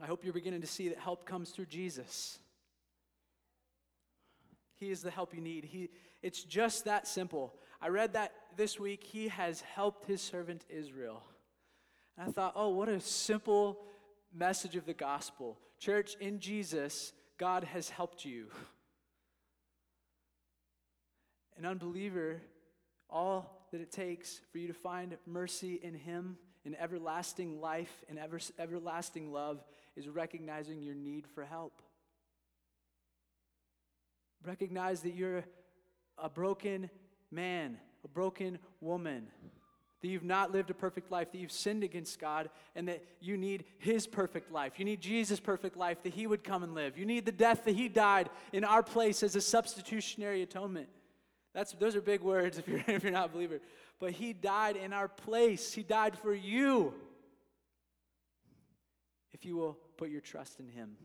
I 0.00 0.06
hope 0.06 0.22
you're 0.22 0.32
beginning 0.32 0.60
to 0.60 0.68
see 0.68 0.90
that 0.90 0.98
help 0.98 1.26
comes 1.26 1.50
through 1.50 1.66
Jesus. 1.66 2.38
He 4.76 4.92
is 4.92 5.02
the 5.02 5.10
help 5.10 5.34
you 5.34 5.40
need. 5.40 5.64
He, 5.64 5.90
it's 6.22 6.42
just 6.44 6.84
that 6.84 7.08
simple. 7.08 7.54
I 7.82 7.88
read 7.88 8.12
that 8.12 8.32
this 8.56 8.78
week. 8.78 9.02
He 9.04 9.28
has 9.28 9.62
helped 9.62 10.06
his 10.06 10.20
servant 10.20 10.64
Israel. 10.68 11.22
And 12.16 12.28
I 12.28 12.32
thought, 12.32 12.52
oh, 12.56 12.68
what 12.70 12.88
a 12.88 13.00
simple 13.00 13.80
message 14.34 14.76
of 14.76 14.86
the 14.86 14.94
gospel. 14.94 15.58
Church, 15.78 16.14
in 16.20 16.40
Jesus, 16.40 17.12
God 17.38 17.64
has 17.64 17.88
helped 17.88 18.24
you. 18.24 18.46
An 21.56 21.64
unbeliever, 21.64 22.40
all 23.08 23.66
that 23.72 23.80
it 23.80 23.90
takes 23.90 24.40
for 24.52 24.58
you 24.58 24.66
to 24.68 24.74
find 24.74 25.16
mercy 25.26 25.80
in 25.82 25.94
Him, 25.94 26.36
in 26.64 26.74
everlasting 26.76 27.60
life, 27.60 28.04
in 28.10 28.18
ever, 28.18 28.38
everlasting 28.58 29.32
love, 29.32 29.64
is 29.96 30.06
recognizing 30.06 30.82
your 30.82 30.94
need 30.94 31.26
for 31.26 31.44
help. 31.44 31.80
Recognize 34.44 35.00
that 35.00 35.14
you're 35.14 35.44
a 36.18 36.28
broken 36.28 36.90
man, 37.30 37.78
a 38.04 38.08
broken 38.08 38.58
woman, 38.80 39.26
that 40.00 40.08
you've 40.08 40.24
not 40.24 40.52
lived 40.52 40.70
a 40.70 40.74
perfect 40.74 41.10
life, 41.10 41.30
that 41.32 41.38
you've 41.38 41.52
sinned 41.52 41.84
against 41.84 42.18
God, 42.18 42.48
and 42.74 42.88
that 42.88 43.04
you 43.20 43.36
need 43.36 43.64
His 43.78 44.06
perfect 44.06 44.50
life. 44.50 44.78
You 44.78 44.84
need 44.84 45.00
Jesus' 45.00 45.40
perfect 45.40 45.76
life, 45.76 46.02
that 46.02 46.14
He 46.14 46.26
would 46.26 46.42
come 46.42 46.62
and 46.62 46.74
live. 46.74 46.96
You 46.96 47.04
need 47.04 47.26
the 47.26 47.32
death 47.32 47.64
that 47.64 47.74
He 47.74 47.88
died 47.88 48.30
in 48.52 48.64
our 48.64 48.82
place 48.82 49.22
as 49.22 49.36
a 49.36 49.40
substitutionary 49.40 50.42
atonement. 50.42 50.88
That's, 51.52 51.72
those 51.72 51.96
are 51.96 52.00
big 52.00 52.22
words 52.22 52.58
if 52.58 52.66
you're, 52.66 52.82
if 52.86 53.02
you're 53.02 53.12
not 53.12 53.26
a 53.26 53.32
believer. 53.32 53.60
But 53.98 54.12
He 54.12 54.32
died 54.32 54.76
in 54.76 54.92
our 54.92 55.08
place, 55.08 55.72
He 55.72 55.82
died 55.82 56.16
for 56.18 56.34
you. 56.34 56.94
If 59.32 59.44
you 59.44 59.56
will 59.56 59.78
put 59.96 60.10
your 60.10 60.20
trust 60.20 60.60
in 60.60 60.68
Him. 60.68 60.96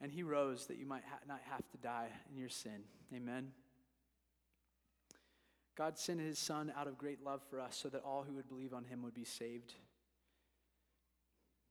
And 0.00 0.12
He 0.12 0.22
rose 0.22 0.66
that 0.66 0.78
you 0.78 0.86
might 0.86 1.02
ha- 1.08 1.18
not 1.26 1.40
have 1.50 1.68
to 1.70 1.76
die 1.78 2.08
in 2.30 2.38
your 2.38 2.48
sin. 2.48 2.84
Amen. 3.14 3.52
God 5.76 5.98
sent 5.98 6.20
His 6.20 6.38
Son 6.38 6.72
out 6.76 6.86
of 6.86 6.98
great 6.98 7.24
love 7.24 7.40
for 7.48 7.60
us 7.60 7.76
so 7.76 7.88
that 7.88 8.02
all 8.04 8.24
who 8.26 8.34
would 8.34 8.48
believe 8.48 8.74
on 8.74 8.84
Him 8.84 9.02
would 9.02 9.14
be 9.14 9.24
saved. 9.24 9.74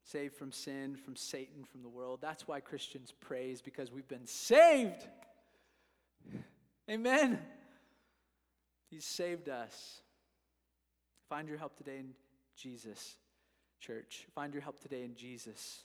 Saved 0.03 0.35
from 0.35 0.51
sin, 0.51 0.95
from 0.95 1.15
Satan, 1.15 1.65
from 1.65 1.81
the 1.81 1.89
world. 1.89 2.19
That's 2.21 2.47
why 2.47 2.61
Christians 2.61 3.13
praise, 3.19 3.61
because 3.61 3.91
we've 3.91 4.07
been 4.07 4.25
saved. 4.25 5.05
Amen. 6.89 7.39
He's 8.89 9.03
saved 9.03 9.49
us. 9.49 10.01
Find 11.27 11.49
your 11.49 11.57
help 11.57 11.75
today 11.75 11.97
in 11.97 12.13
Jesus, 12.55 13.15
church. 13.81 14.25
Find 14.33 14.53
your 14.53 14.63
help 14.63 14.79
today 14.79 15.03
in 15.03 15.15
Jesus. 15.15 15.83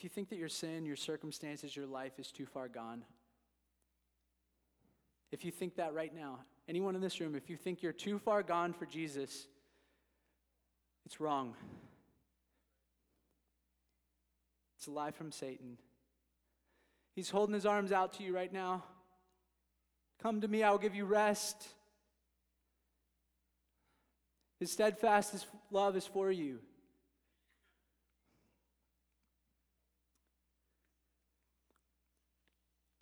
If 0.00 0.04
you 0.04 0.08
think 0.08 0.30
that 0.30 0.38
your 0.38 0.48
sin, 0.48 0.86
your 0.86 0.96
circumstances, 0.96 1.76
your 1.76 1.84
life 1.84 2.18
is 2.18 2.32
too 2.32 2.46
far 2.46 2.68
gone, 2.68 3.04
if 5.30 5.44
you 5.44 5.50
think 5.50 5.76
that 5.76 5.92
right 5.92 6.14
now, 6.14 6.38
anyone 6.66 6.94
in 6.94 7.02
this 7.02 7.20
room, 7.20 7.34
if 7.34 7.50
you 7.50 7.58
think 7.58 7.82
you're 7.82 7.92
too 7.92 8.18
far 8.18 8.42
gone 8.42 8.72
for 8.72 8.86
Jesus, 8.86 9.46
it's 11.04 11.20
wrong. 11.20 11.52
It's 14.78 14.86
a 14.86 14.90
lie 14.90 15.10
from 15.10 15.32
Satan. 15.32 15.76
He's 17.14 17.28
holding 17.28 17.52
his 17.52 17.66
arms 17.66 17.92
out 17.92 18.14
to 18.14 18.22
you 18.22 18.34
right 18.34 18.50
now. 18.50 18.82
Come 20.22 20.40
to 20.40 20.48
me, 20.48 20.62
I 20.62 20.70
will 20.70 20.78
give 20.78 20.94
you 20.94 21.04
rest. 21.04 21.68
His 24.60 24.72
steadfast 24.72 25.46
love 25.70 25.94
is 25.94 26.06
for 26.06 26.30
you. 26.30 26.60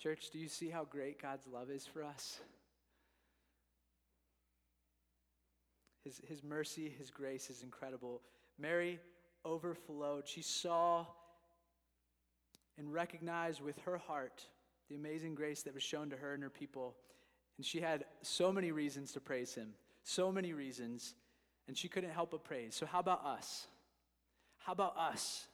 Church, 0.09 0.31
do 0.31 0.39
you 0.39 0.49
see 0.49 0.71
how 0.71 0.85
great 0.85 1.21
God's 1.21 1.47
love 1.47 1.69
is 1.71 1.87
for 1.87 2.03
us? 2.03 2.41
His, 6.03 6.23
his 6.27 6.43
mercy, 6.43 6.91
His 6.99 7.11
grace 7.11 7.51
is 7.51 7.63
incredible. 7.63 8.23
Mary 8.59 9.01
overflowed. 9.45 10.27
She 10.27 10.41
saw 10.41 11.05
and 12.79 12.91
recognized 12.91 13.61
with 13.61 13.79
her 13.81 13.99
heart 13.99 14.47
the 14.89 14.95
amazing 14.95 15.35
grace 15.35 15.61
that 15.65 15.75
was 15.75 15.83
shown 15.83 16.09
to 16.09 16.17
her 16.17 16.33
and 16.33 16.43
her 16.43 16.49
people. 16.49 16.97
And 17.59 17.67
she 17.67 17.79
had 17.79 18.07
so 18.23 18.51
many 18.51 18.73
reasons 18.73 19.13
to 19.13 19.21
praise 19.21 19.55
Him, 19.55 19.75
so 20.05 20.33
many 20.33 20.55
reasons, 20.55 21.13
and 21.67 21.77
she 21.77 21.87
couldn't 21.87 22.13
help 22.13 22.31
but 22.31 22.45
praise. 22.45 22.75
So, 22.75 22.87
how 22.87 23.01
about 23.01 23.27
us? 23.27 23.67
How 24.57 24.73
about 24.73 24.97
us? 24.97 25.47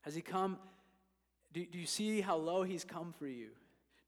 Has 0.00 0.14
He 0.14 0.22
come? 0.22 0.56
Do, 1.52 1.64
do 1.64 1.78
you 1.78 1.86
see 1.86 2.20
how 2.20 2.36
low 2.36 2.62
He's 2.62 2.84
come 2.84 3.12
for 3.18 3.26
you? 3.26 3.48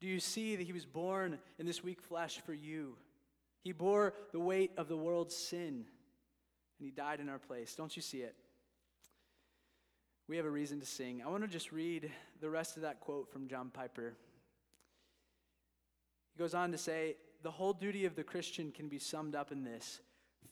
Do 0.01 0.07
you 0.07 0.21
see 0.21 0.57
that 0.57 0.65
He 0.65 0.73
was 0.73 0.85
born 0.85 1.39
in 1.59 1.67
this 1.67 1.83
weak 1.83 2.01
flesh 2.01 2.41
for 2.45 2.53
you? 2.53 2.97
He 3.63 3.73
bore 3.73 4.15
the 4.33 4.41
weight 4.41 4.73
of 4.77 4.89
the 4.89 4.97
world's 4.97 5.37
sin, 5.37 5.85
and 6.79 6.87
He 6.87 6.91
died 6.91 7.21
in 7.21 7.29
our 7.29 7.39
place. 7.39 7.75
Don't 7.75 7.95
you 7.95 8.03
see 8.03 8.19
it? 8.19 8.35
We 10.29 10.37
have 10.37 10.47
a 10.47 10.51
reason 10.51 10.81
to 10.81 10.87
sing. 10.87 11.23
I 11.25 11.29
want 11.29 11.43
to 11.43 11.49
just 11.49 11.73
read 11.73 12.11
the 12.41 12.49
rest 12.49 12.77
of 12.77 12.83
that 12.83 13.01
quote 13.01 13.31
from 13.31 13.49
John 13.49 13.71
Piper. 13.71 14.15
He 16.33 16.39
goes 16.39 16.55
on 16.55 16.73
to 16.73 16.79
say, 16.79 17.17
The 17.43 17.51
whole 17.51 17.73
duty 17.73 18.05
of 18.07 18.15
the 18.15 18.25
Christian 18.25 18.71
can 18.73 18.89
be 18.89 18.99
summed 18.99 19.35
up 19.35 19.53
in 19.53 19.65
this 19.65 20.01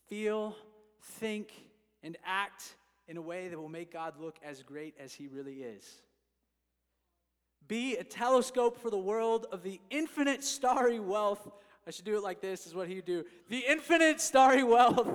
feel, 0.08 0.56
think, 1.00 1.52
and 2.02 2.16
act 2.26 2.74
in 3.06 3.16
a 3.16 3.22
way 3.22 3.48
that 3.48 3.58
will 3.58 3.68
make 3.68 3.92
God 3.92 4.14
look 4.20 4.38
as 4.44 4.62
great 4.62 4.94
as 4.98 5.14
He 5.14 5.28
really 5.28 5.62
is. 5.62 6.02
Be 7.70 7.96
a 7.96 8.04
telescope 8.04 8.76
for 8.76 8.90
the 8.90 8.98
world 8.98 9.46
of 9.50 9.62
the 9.62 9.80
infinite 9.88 10.44
starry 10.44 11.00
wealth 11.00 11.48
I 11.86 11.92
should 11.92 12.04
do 12.04 12.16
it 12.16 12.22
like 12.22 12.40
this, 12.40 12.66
is 12.68 12.74
what 12.74 12.88
he 12.88 12.96
would 12.96 13.04
do. 13.04 13.24
The 13.48 13.64
infinite 13.66 14.20
starry 14.20 14.62
wealth 14.62 15.08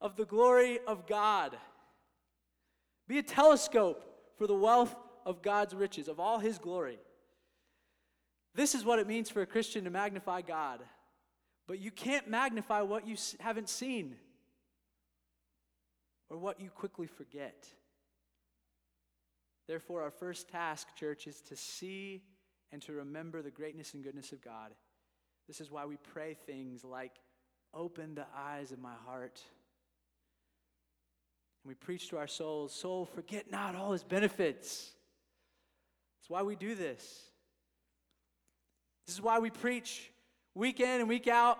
of 0.00 0.16
the 0.16 0.24
glory 0.24 0.80
of 0.86 1.06
God. 1.06 1.56
Be 3.06 3.18
a 3.18 3.22
telescope 3.22 4.04
for 4.36 4.48
the 4.48 4.54
wealth 4.54 4.96
of 5.24 5.42
God's 5.42 5.72
riches, 5.72 6.08
of 6.08 6.18
all 6.18 6.38
his 6.38 6.58
glory. 6.58 6.98
This 8.54 8.74
is 8.74 8.84
what 8.84 8.98
it 8.98 9.06
means 9.06 9.30
for 9.30 9.42
a 9.42 9.46
Christian 9.46 9.84
to 9.84 9.90
magnify 9.90 10.40
God. 10.40 10.80
But 11.68 11.78
you 11.78 11.90
can't 11.90 12.28
magnify 12.28 12.82
what 12.82 13.06
you 13.06 13.16
haven't 13.38 13.68
seen 13.68 14.16
or 16.30 16.38
what 16.38 16.60
you 16.60 16.70
quickly 16.70 17.06
forget. 17.06 17.68
Therefore, 19.66 20.02
our 20.02 20.10
first 20.10 20.48
task, 20.48 20.88
church, 20.96 21.26
is 21.26 21.40
to 21.42 21.56
see 21.56 22.22
and 22.72 22.82
to 22.82 22.92
remember 22.92 23.42
the 23.42 23.50
greatness 23.50 23.94
and 23.94 24.04
goodness 24.04 24.32
of 24.32 24.42
God 24.42 24.72
this 25.46 25.60
is 25.60 25.70
why 25.70 25.84
we 25.84 25.96
pray 25.96 26.34
things 26.34 26.84
like, 26.84 27.12
Open 27.76 28.14
the 28.14 28.26
eyes 28.36 28.70
of 28.70 28.78
my 28.78 28.92
heart. 29.04 29.42
And 31.62 31.68
we 31.68 31.74
preach 31.74 32.08
to 32.10 32.18
our 32.18 32.28
souls, 32.28 32.72
Soul, 32.72 33.04
forget 33.04 33.50
not 33.50 33.74
all 33.74 33.90
his 33.90 34.04
benefits. 34.04 34.92
That's 36.20 36.30
why 36.30 36.42
we 36.42 36.54
do 36.54 36.76
this. 36.76 37.02
This 39.06 39.16
is 39.16 39.20
why 39.20 39.40
we 39.40 39.50
preach 39.50 40.12
week 40.54 40.78
in 40.78 41.00
and 41.00 41.08
week 41.08 41.26
out. 41.26 41.58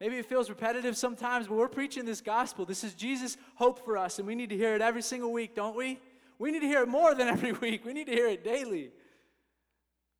Maybe 0.00 0.16
it 0.16 0.26
feels 0.26 0.50
repetitive 0.50 0.96
sometimes, 0.96 1.46
but 1.46 1.54
we're 1.54 1.68
preaching 1.68 2.04
this 2.04 2.20
gospel. 2.20 2.64
This 2.64 2.82
is 2.82 2.94
Jesus' 2.94 3.36
hope 3.54 3.84
for 3.84 3.96
us, 3.96 4.18
and 4.18 4.26
we 4.26 4.34
need 4.34 4.50
to 4.50 4.56
hear 4.56 4.74
it 4.74 4.82
every 4.82 5.02
single 5.02 5.32
week, 5.32 5.54
don't 5.54 5.76
we? 5.76 6.00
We 6.38 6.50
need 6.50 6.60
to 6.60 6.66
hear 6.66 6.82
it 6.82 6.88
more 6.88 7.14
than 7.14 7.28
every 7.28 7.52
week. 7.64 7.84
We 7.84 7.92
need 7.92 8.06
to 8.06 8.12
hear 8.12 8.26
it 8.26 8.44
daily. 8.44 8.90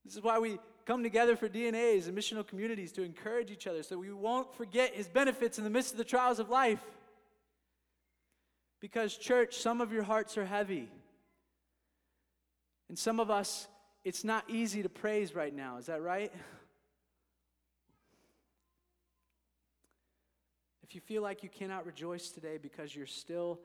This 0.05 0.17
is 0.17 0.23
why 0.23 0.39
we 0.39 0.59
come 0.85 1.03
together 1.03 1.37
for 1.37 1.49
DNAs 1.49 2.09
and 2.09 2.17
missional 2.17 2.47
communities 2.47 2.93
to 2.93 3.03
encourage 3.03 3.51
each 3.51 3.67
other 3.67 3.83
so 3.83 3.97
we 3.99 4.12
won't 4.12 4.55
forget 4.55 4.95
his 4.95 5.09
benefits 5.09 5.59
in 5.59 5.65
the 5.65 5.71
midst 5.71 5.93
of 5.93 5.99
the 5.99 6.05
trials 6.05 6.39
of 6.39 6.51
life. 6.51 6.83
Because, 8.81 9.17
church, 9.17 9.57
some 9.57 9.81
of 9.81 9.93
your 9.93 10.03
hearts 10.03 10.37
are 10.37 10.45
heavy. 10.45 10.91
And 12.91 12.99
some 12.99 13.19
of 13.19 13.31
us, 13.31 13.67
it's 14.05 14.25
not 14.25 14.45
easy 14.51 14.83
to 14.83 14.91
praise 14.91 15.35
right 15.35 15.55
now. 15.55 15.79
Is 15.79 15.87
that 15.87 16.03
right? 16.03 16.31
If 20.83 20.95
you 20.95 21.01
feel 21.01 21.23
like 21.23 21.43
you 21.43 21.49
cannot 21.49 21.87
rejoice 21.87 22.29
today 22.29 22.59
because 22.61 22.95
you're 22.95 23.07
still 23.07 23.59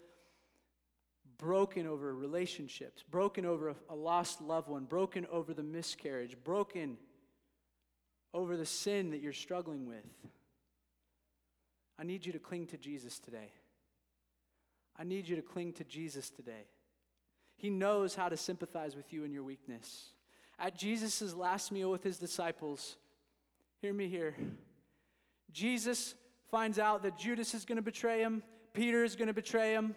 broken 1.39 1.87
over 1.87 2.13
relationships, 2.13 3.03
broken 3.09 3.45
over 3.45 3.73
a, 3.89 3.95
lost 3.95 4.41
loved 4.41 4.67
one, 4.67 4.83
broken 4.83 5.25
over 5.31 5.53
the 5.53 5.63
miscarriage, 5.63 6.35
broken 6.43 6.97
over 8.33 8.55
the 8.55 8.65
sin 8.65 9.09
that 9.11 9.21
you're 9.21 9.33
struggling 9.33 9.87
with, 9.87 10.05
I 11.97 12.03
need 12.03 12.25
you 12.25 12.33
to 12.33 12.39
cling 12.39 12.67
to 12.67 12.77
Jesus 12.77 13.19
today. 13.19 13.51
I 14.97 15.03
need 15.03 15.27
you 15.27 15.35
to 15.37 15.41
cling 15.41 15.73
to 15.73 15.83
Jesus 15.85 16.29
today. 16.29 16.67
He 17.55 17.69
knows 17.69 18.15
how 18.15 18.29
to 18.29 18.37
sympathize 18.37 18.95
with 18.95 19.11
you 19.11 19.23
in 19.23 19.31
your 19.31 19.43
weakness. 19.43 20.09
At 20.59 20.77
Jesus' 20.77 21.33
last 21.33 21.71
meal 21.71 21.89
with 21.89 22.03
his 22.03 22.17
disciples, 22.17 22.97
hear 23.81 23.93
me 23.93 24.09
here. 24.09 24.35
Jesus 25.51 26.15
finds 26.51 26.79
out 26.79 27.03
that 27.03 27.17
Judas 27.17 27.53
is 27.53 27.65
going 27.65 27.77
to 27.77 27.81
betray 27.81 28.21
him, 28.21 28.43
Peter 28.73 29.03
is 29.03 29.15
going 29.15 29.27
to 29.27 29.33
betray 29.33 29.71
him. 29.71 29.95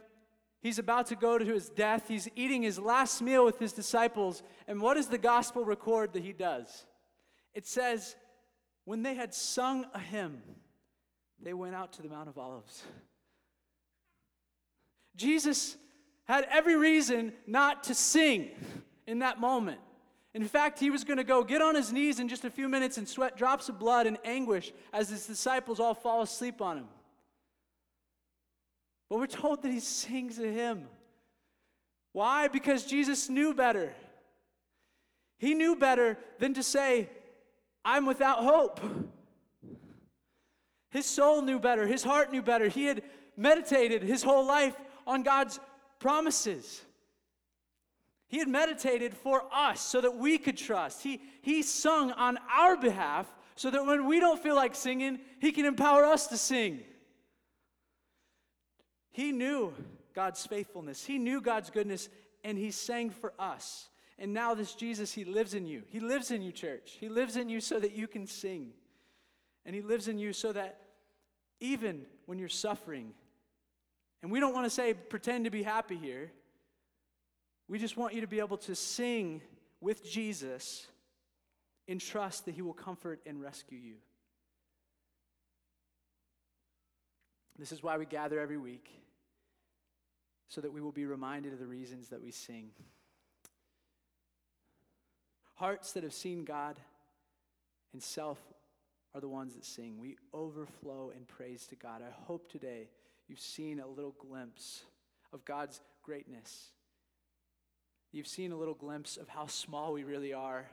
He's 0.62 0.78
about 0.78 1.06
to 1.08 1.16
go 1.16 1.38
to 1.38 1.44
his 1.44 1.68
death. 1.68 2.06
He's 2.06 2.28
eating 2.36 2.62
his 2.62 2.78
last 2.78 3.20
meal 3.20 3.44
with 3.44 3.58
his 3.58 3.72
disciples. 3.72 4.44
And 4.68 4.80
what 4.80 4.94
does 4.94 5.08
the 5.08 5.18
gospel 5.18 5.64
record 5.64 6.12
that 6.12 6.22
he 6.22 6.32
does? 6.32 6.86
It 7.52 7.66
says 7.66 8.14
when 8.84 9.02
they 9.02 9.14
had 9.14 9.34
sung 9.34 9.86
a 9.92 9.98
hymn, 9.98 10.40
they 11.40 11.52
went 11.52 11.74
out 11.74 11.92
to 11.94 12.02
the 12.02 12.08
Mount 12.08 12.28
of 12.28 12.38
Olives. 12.38 12.84
Jesus 15.16 15.76
had 16.24 16.46
every 16.48 16.76
reason 16.76 17.32
not 17.46 17.84
to 17.84 17.94
sing 17.94 18.50
in 19.06 19.18
that 19.18 19.40
moment. 19.40 19.80
In 20.34 20.44
fact, 20.44 20.78
he 20.78 20.90
was 20.90 21.04
going 21.04 21.18
to 21.18 21.24
go 21.24 21.42
get 21.42 21.60
on 21.60 21.74
his 21.74 21.92
knees 21.92 22.18
in 22.20 22.28
just 22.28 22.44
a 22.44 22.50
few 22.50 22.68
minutes 22.68 22.96
and 22.96 23.06
sweat 23.06 23.36
drops 23.36 23.68
of 23.68 23.78
blood 23.78 24.06
in 24.06 24.16
anguish 24.24 24.72
as 24.92 25.10
his 25.10 25.26
disciples 25.26 25.78
all 25.80 25.92
fall 25.92 26.22
asleep 26.22 26.62
on 26.62 26.78
him. 26.78 26.88
But 29.12 29.18
we're 29.18 29.26
told 29.26 29.60
that 29.60 29.70
he 29.70 29.80
sings 29.80 30.38
a 30.38 30.46
hymn. 30.46 30.88
Why? 32.12 32.48
Because 32.48 32.86
Jesus 32.86 33.28
knew 33.28 33.52
better. 33.52 33.92
He 35.36 35.52
knew 35.52 35.76
better 35.76 36.16
than 36.38 36.54
to 36.54 36.62
say, 36.62 37.10
I'm 37.84 38.06
without 38.06 38.38
hope. 38.38 38.80
His 40.88 41.04
soul 41.04 41.42
knew 41.42 41.58
better, 41.58 41.86
his 41.86 42.02
heart 42.02 42.32
knew 42.32 42.40
better. 42.40 42.68
He 42.68 42.86
had 42.86 43.02
meditated 43.36 44.02
his 44.02 44.22
whole 44.22 44.46
life 44.46 44.74
on 45.06 45.22
God's 45.22 45.60
promises. 45.98 46.80
He 48.28 48.38
had 48.38 48.48
meditated 48.48 49.12
for 49.12 49.42
us 49.52 49.82
so 49.82 50.00
that 50.00 50.16
we 50.16 50.38
could 50.38 50.56
trust. 50.56 51.02
He, 51.02 51.20
he 51.42 51.60
sung 51.60 52.12
on 52.12 52.38
our 52.50 52.78
behalf 52.78 53.30
so 53.56 53.68
that 53.68 53.84
when 53.84 54.06
we 54.06 54.20
don't 54.20 54.42
feel 54.42 54.56
like 54.56 54.74
singing, 54.74 55.18
He 55.38 55.52
can 55.52 55.66
empower 55.66 56.06
us 56.06 56.28
to 56.28 56.38
sing. 56.38 56.80
He 59.12 59.30
knew 59.30 59.72
God's 60.14 60.44
faithfulness, 60.46 61.04
He 61.04 61.18
knew 61.18 61.40
God's 61.40 61.70
goodness, 61.70 62.08
and 62.42 62.58
He 62.58 62.70
sang 62.70 63.10
for 63.10 63.32
us. 63.38 63.88
And 64.18 64.32
now, 64.32 64.54
this 64.54 64.74
Jesus, 64.74 65.12
He 65.12 65.24
lives 65.24 65.54
in 65.54 65.66
you. 65.66 65.82
He 65.88 66.00
lives 66.00 66.30
in 66.30 66.42
you, 66.42 66.52
church. 66.52 66.96
He 67.00 67.08
lives 67.08 67.36
in 67.36 67.48
you 67.48 67.60
so 67.60 67.80
that 67.80 67.92
you 67.92 68.06
can 68.06 68.26
sing. 68.26 68.72
And 69.64 69.74
He 69.74 69.82
lives 69.82 70.08
in 70.08 70.18
you 70.18 70.32
so 70.32 70.52
that 70.52 70.80
even 71.60 72.02
when 72.26 72.38
you're 72.38 72.48
suffering, 72.48 73.12
and 74.22 74.30
we 74.30 74.40
don't 74.40 74.54
want 74.54 74.66
to 74.66 74.70
say 74.70 74.94
pretend 74.94 75.44
to 75.44 75.50
be 75.50 75.62
happy 75.62 75.96
here, 75.96 76.30
we 77.68 77.78
just 77.78 77.96
want 77.96 78.14
you 78.14 78.20
to 78.20 78.26
be 78.26 78.38
able 78.38 78.58
to 78.58 78.74
sing 78.74 79.40
with 79.80 80.04
Jesus 80.04 80.86
in 81.88 81.98
trust 81.98 82.44
that 82.44 82.54
He 82.54 82.62
will 82.62 82.74
comfort 82.74 83.20
and 83.26 83.40
rescue 83.40 83.78
you. 83.78 83.94
This 87.62 87.70
is 87.70 87.80
why 87.80 87.96
we 87.96 88.06
gather 88.06 88.40
every 88.40 88.58
week, 88.58 88.90
so 90.48 90.60
that 90.60 90.72
we 90.72 90.80
will 90.80 90.90
be 90.90 91.06
reminded 91.06 91.52
of 91.52 91.60
the 91.60 91.66
reasons 91.68 92.08
that 92.08 92.20
we 92.20 92.32
sing. 92.32 92.70
Hearts 95.54 95.92
that 95.92 96.02
have 96.02 96.12
seen 96.12 96.44
God 96.44 96.80
and 97.92 98.02
self 98.02 98.40
are 99.14 99.20
the 99.20 99.28
ones 99.28 99.54
that 99.54 99.64
sing. 99.64 100.00
We 100.00 100.16
overflow 100.34 101.12
in 101.16 101.24
praise 101.24 101.68
to 101.68 101.76
God. 101.76 102.02
I 102.02 102.10
hope 102.24 102.50
today 102.50 102.88
you've 103.28 103.38
seen 103.38 103.78
a 103.78 103.86
little 103.86 104.16
glimpse 104.18 104.82
of 105.32 105.44
God's 105.44 105.80
greatness. 106.02 106.70
You've 108.10 108.26
seen 108.26 108.50
a 108.50 108.56
little 108.56 108.74
glimpse 108.74 109.16
of 109.16 109.28
how 109.28 109.46
small 109.46 109.92
we 109.92 110.02
really 110.02 110.32
are, 110.32 110.66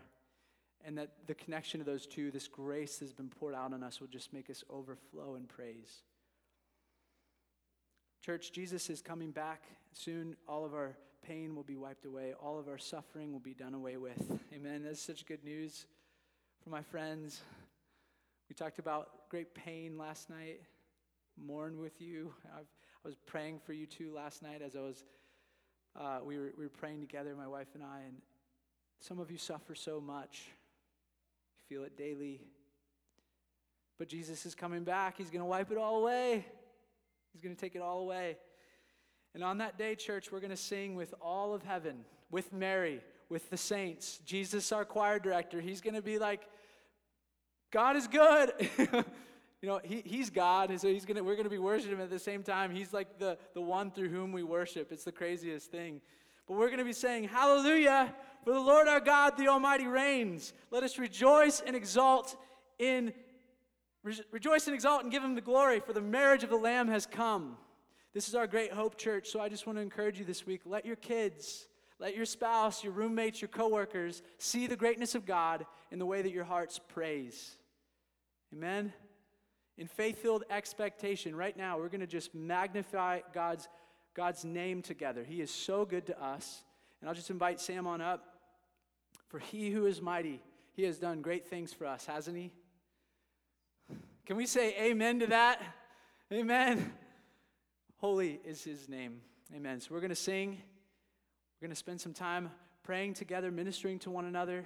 and 0.84 0.98
that 0.98 1.12
the 1.28 1.36
connection 1.36 1.82
of 1.82 1.86
those 1.86 2.08
two, 2.08 2.32
this 2.32 2.48
grace 2.48 2.98
that 2.98 3.06
has 3.06 3.14
been 3.14 3.30
poured 3.30 3.54
out 3.54 3.74
on 3.74 3.84
us, 3.84 4.02
will 4.02 4.08
just 4.08 4.34
make 4.34 4.50
us 4.50 4.64
overflow 4.72 5.36
in 5.36 5.44
praise. 5.44 6.02
Church, 8.22 8.52
Jesus 8.52 8.90
is 8.90 9.02
coming 9.02 9.32
back 9.32 9.64
soon. 9.94 10.36
All 10.48 10.66
of 10.66 10.74
our 10.74 10.98
pain 11.26 11.56
will 11.56 11.64
be 11.64 11.78
wiped 11.78 12.06
away, 12.06 12.34
all 12.42 12.60
of 12.60 12.68
our 12.68 12.78
suffering 12.78 13.32
will 13.32 13.40
be 13.40 13.54
done 13.54 13.74
away 13.74 13.98
with. 13.98 14.40
Amen. 14.54 14.84
That's 14.84 15.02
such 15.02 15.26
good 15.26 15.44
news 15.44 15.86
for 16.62 16.70
my 16.70 16.82
friends. 16.82 17.42
We 18.50 18.56
talked 18.56 18.80
about 18.80 19.30
great 19.30 19.54
pain 19.54 19.98
last 19.98 20.30
night. 20.30 20.62
Mourn 21.38 21.80
with 21.80 22.02
you. 22.02 22.34
I've, 22.46 22.68
i 23.06 23.08
was 23.08 23.16
praying 23.26 23.60
for 23.66 23.72
you 23.72 23.86
too 23.86 24.14
last 24.14 24.42
night 24.44 24.62
as 24.62 24.76
I 24.76 24.82
was. 24.82 25.06
Uh, 25.98 26.20
we, 26.26 26.38
were, 26.38 26.52
we 26.58 26.66
were 26.66 26.70
praying 26.70 27.00
together, 27.00 27.34
my 27.38 27.48
wife 27.48 27.70
and 27.74 27.84
I, 27.84 28.02
and 28.06 28.18
some 29.00 29.20
of 29.20 29.32
you 29.32 29.38
suffer 29.38 29.76
so 29.76 30.02
much. 30.02 30.48
You 31.58 31.78
feel 31.78 31.86
it 31.86 31.96
daily. 31.96 32.42
But 33.98 34.10
Jesus 34.10 34.46
is 34.46 34.56
coming 34.56 34.84
back. 34.84 35.18
He's 35.18 35.30
going 35.30 35.42
to 35.42 35.46
wipe 35.46 35.72
it 35.72 35.78
all 35.78 36.02
away. 36.02 36.46
He's 37.34 37.42
going 37.42 37.56
to 37.56 37.60
take 37.60 37.76
it 37.76 37.82
all 37.82 38.00
away. 38.00 38.38
And 39.34 39.44
on 39.44 39.60
that 39.60 39.78
day, 39.78 39.96
church, 39.96 40.32
we're 40.32 40.40
going 40.40 40.50
to 40.50 40.58
sing 40.58 40.96
with 40.96 41.14
all 41.22 41.54
of 41.54 41.64
heaven, 41.64 42.06
with 42.32 42.52
Mary, 42.52 43.02
with 43.30 43.50
the 43.50 43.58
saints. 43.58 44.20
Jesus, 44.26 44.72
our 44.72 44.86
choir 44.86 45.20
director, 45.20 45.62
he's 45.62 45.82
going 45.82 45.94
to 45.94 46.02
be 46.02 46.18
like, 46.18 46.42
God 47.72 47.96
is 47.96 48.08
good. 48.08 48.52
you 48.78 49.70
know, 49.70 49.80
he, 49.84 50.02
he's 50.04 50.30
God, 50.30 50.72
and 50.72 50.82
so 50.82 50.88
he's 50.88 51.06
gonna, 51.06 51.24
we're 51.24 51.36
going 51.36 51.44
to 51.44 51.50
be 51.52 51.60
worshiping 51.60 51.98
him 51.98 52.02
at 52.02 52.10
the 52.10 52.18
same 52.18 52.42
time. 52.42 52.72
He's 52.72 52.94
like 52.94 53.20
the, 53.20 53.38
the 53.54 53.62
one 53.62 53.92
through 53.92 54.10
whom 54.10 54.32
we 54.32 54.42
worship. 54.42 54.92
It's 54.92 55.04
the 55.04 55.12
craziest 55.12 55.70
thing. 55.70 56.02
But 56.48 56.58
we're 56.58 56.68
going 56.68 56.80
to 56.80 56.86
be 56.86 56.94
saying, 56.94 57.26
Hallelujah, 57.26 58.14
for 58.44 58.54
the 58.54 58.60
Lord 58.60 58.88
our 58.88 59.00
God, 59.00 59.38
the 59.38 59.50
Almighty 59.50 59.86
reigns. 59.86 60.54
Let 60.72 60.82
us 60.82 60.98
rejoice 60.98 61.62
and 61.64 61.76
exalt 61.76 62.36
in 62.80 63.14
rejoice 64.04 64.68
and 64.68 64.76
exalt 64.76 65.04
and 65.04 65.12
give 65.12 65.24
him 65.24 65.36
the 65.36 65.42
glory, 65.42 65.80
for 65.80 65.94
the 65.94 66.02
marriage 66.02 66.44
of 66.44 66.50
the 66.50 66.58
Lamb 66.58 66.88
has 66.88 67.06
come. 67.06 67.58
This 68.14 68.28
is 68.28 68.36
our 68.36 68.48
great 68.48 68.74
hope 68.74 68.98
church, 68.98 69.30
so 69.30 69.40
I 69.40 69.50
just 69.50 69.68
want 69.68 69.78
to 69.78 69.82
encourage 69.82 70.20
you 70.20 70.26
this 70.26 70.46
week. 70.46 70.62
Let 70.66 70.86
your 70.86 70.96
kids, 70.96 71.68
let 72.00 72.16
your 72.16 72.26
spouse, 72.26 72.84
your 72.84 72.94
roommates, 72.94 73.42
your 73.42 73.50
coworkers 73.50 74.24
see 74.38 74.68
the 74.68 74.76
greatness 74.76 75.16
of 75.16 75.26
God 75.26 75.66
in 75.92 76.00
the 76.00 76.06
way 76.06 76.22
that 76.22 76.32
your 76.32 76.44
hearts 76.44 76.80
praise. 76.80 77.58
Amen? 78.54 78.94
In 79.78 79.88
faith 79.88 80.22
filled 80.22 80.44
expectation, 80.50 81.36
right 81.36 81.56
now, 81.56 81.78
we're 81.78 81.90
going 81.90 82.02
to 82.02 82.08
just 82.08 82.34
magnify 82.34 83.20
God's, 83.34 83.68
God's 84.14 84.44
name 84.44 84.82
together. 84.82 85.24
He 85.24 85.40
is 85.40 85.52
so 85.52 85.86
good 85.86 86.08
to 86.08 86.22
us. 86.22 86.64
And 87.00 87.10
I'll 87.10 87.16
just 87.16 87.30
invite 87.30 87.62
Sam 87.62 87.88
on 87.88 88.02
up. 88.02 88.26
For 89.28 89.40
he 89.40 89.70
who 89.70 89.86
is 89.86 90.02
mighty, 90.02 90.42
he 90.74 90.84
has 90.84 90.98
done 90.98 91.22
great 91.22 91.46
things 91.46 91.72
for 91.72 91.86
us, 91.86 92.06
hasn't 92.06 92.36
he? 92.36 92.52
Can 94.30 94.38
we 94.38 94.46
say 94.46 94.76
amen 94.80 95.22
to 95.22 95.26
that? 95.26 95.60
Amen. 96.32 96.94
Holy 97.98 98.40
is 98.46 98.64
his 98.64 98.88
name. 98.88 99.22
Amen. 99.56 99.82
So 99.82 99.88
we're 99.90 100.02
going 100.02 100.12
to 100.12 100.16
sing. 100.16 100.52
We're 100.52 101.66
going 101.66 101.72
to 101.72 101.76
spend 101.76 102.00
some 102.00 102.14
time 102.14 102.52
praying 102.84 103.16
together, 103.16 103.50
ministering 103.50 103.98
to 104.02 104.12
one 104.12 104.26
another. 104.26 104.66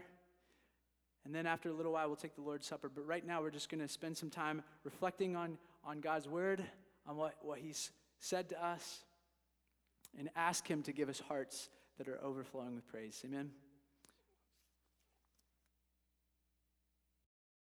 And 1.24 1.34
then 1.34 1.46
after 1.46 1.70
a 1.70 1.74
little 1.74 1.94
while, 1.94 2.08
we'll 2.08 2.18
take 2.18 2.36
the 2.36 2.42
Lord's 2.42 2.68
Supper. 2.68 2.92
But 2.94 3.08
right 3.08 3.26
now, 3.26 3.42
we're 3.42 3.52
just 3.52 3.70
going 3.70 3.80
to 3.80 3.88
spend 3.88 4.18
some 4.18 4.30
time 4.30 4.64
reflecting 4.84 5.38
on, 5.38 5.58
on 5.86 6.02
God's 6.02 6.28
word, 6.28 6.62
on 7.08 7.16
what, 7.16 7.36
what 7.42 7.60
he's 7.60 7.94
said 8.20 8.50
to 8.50 8.62
us, 8.62 9.06
and 10.20 10.30
ask 10.36 10.68
him 10.68 10.84
to 10.84 10.92
give 10.92 11.08
us 11.08 11.22
hearts 11.22 11.70
that 12.00 12.10
are 12.10 12.22
overflowing 12.22 12.76
with 12.76 12.86
praise. 12.86 13.22
Amen. 13.24 13.50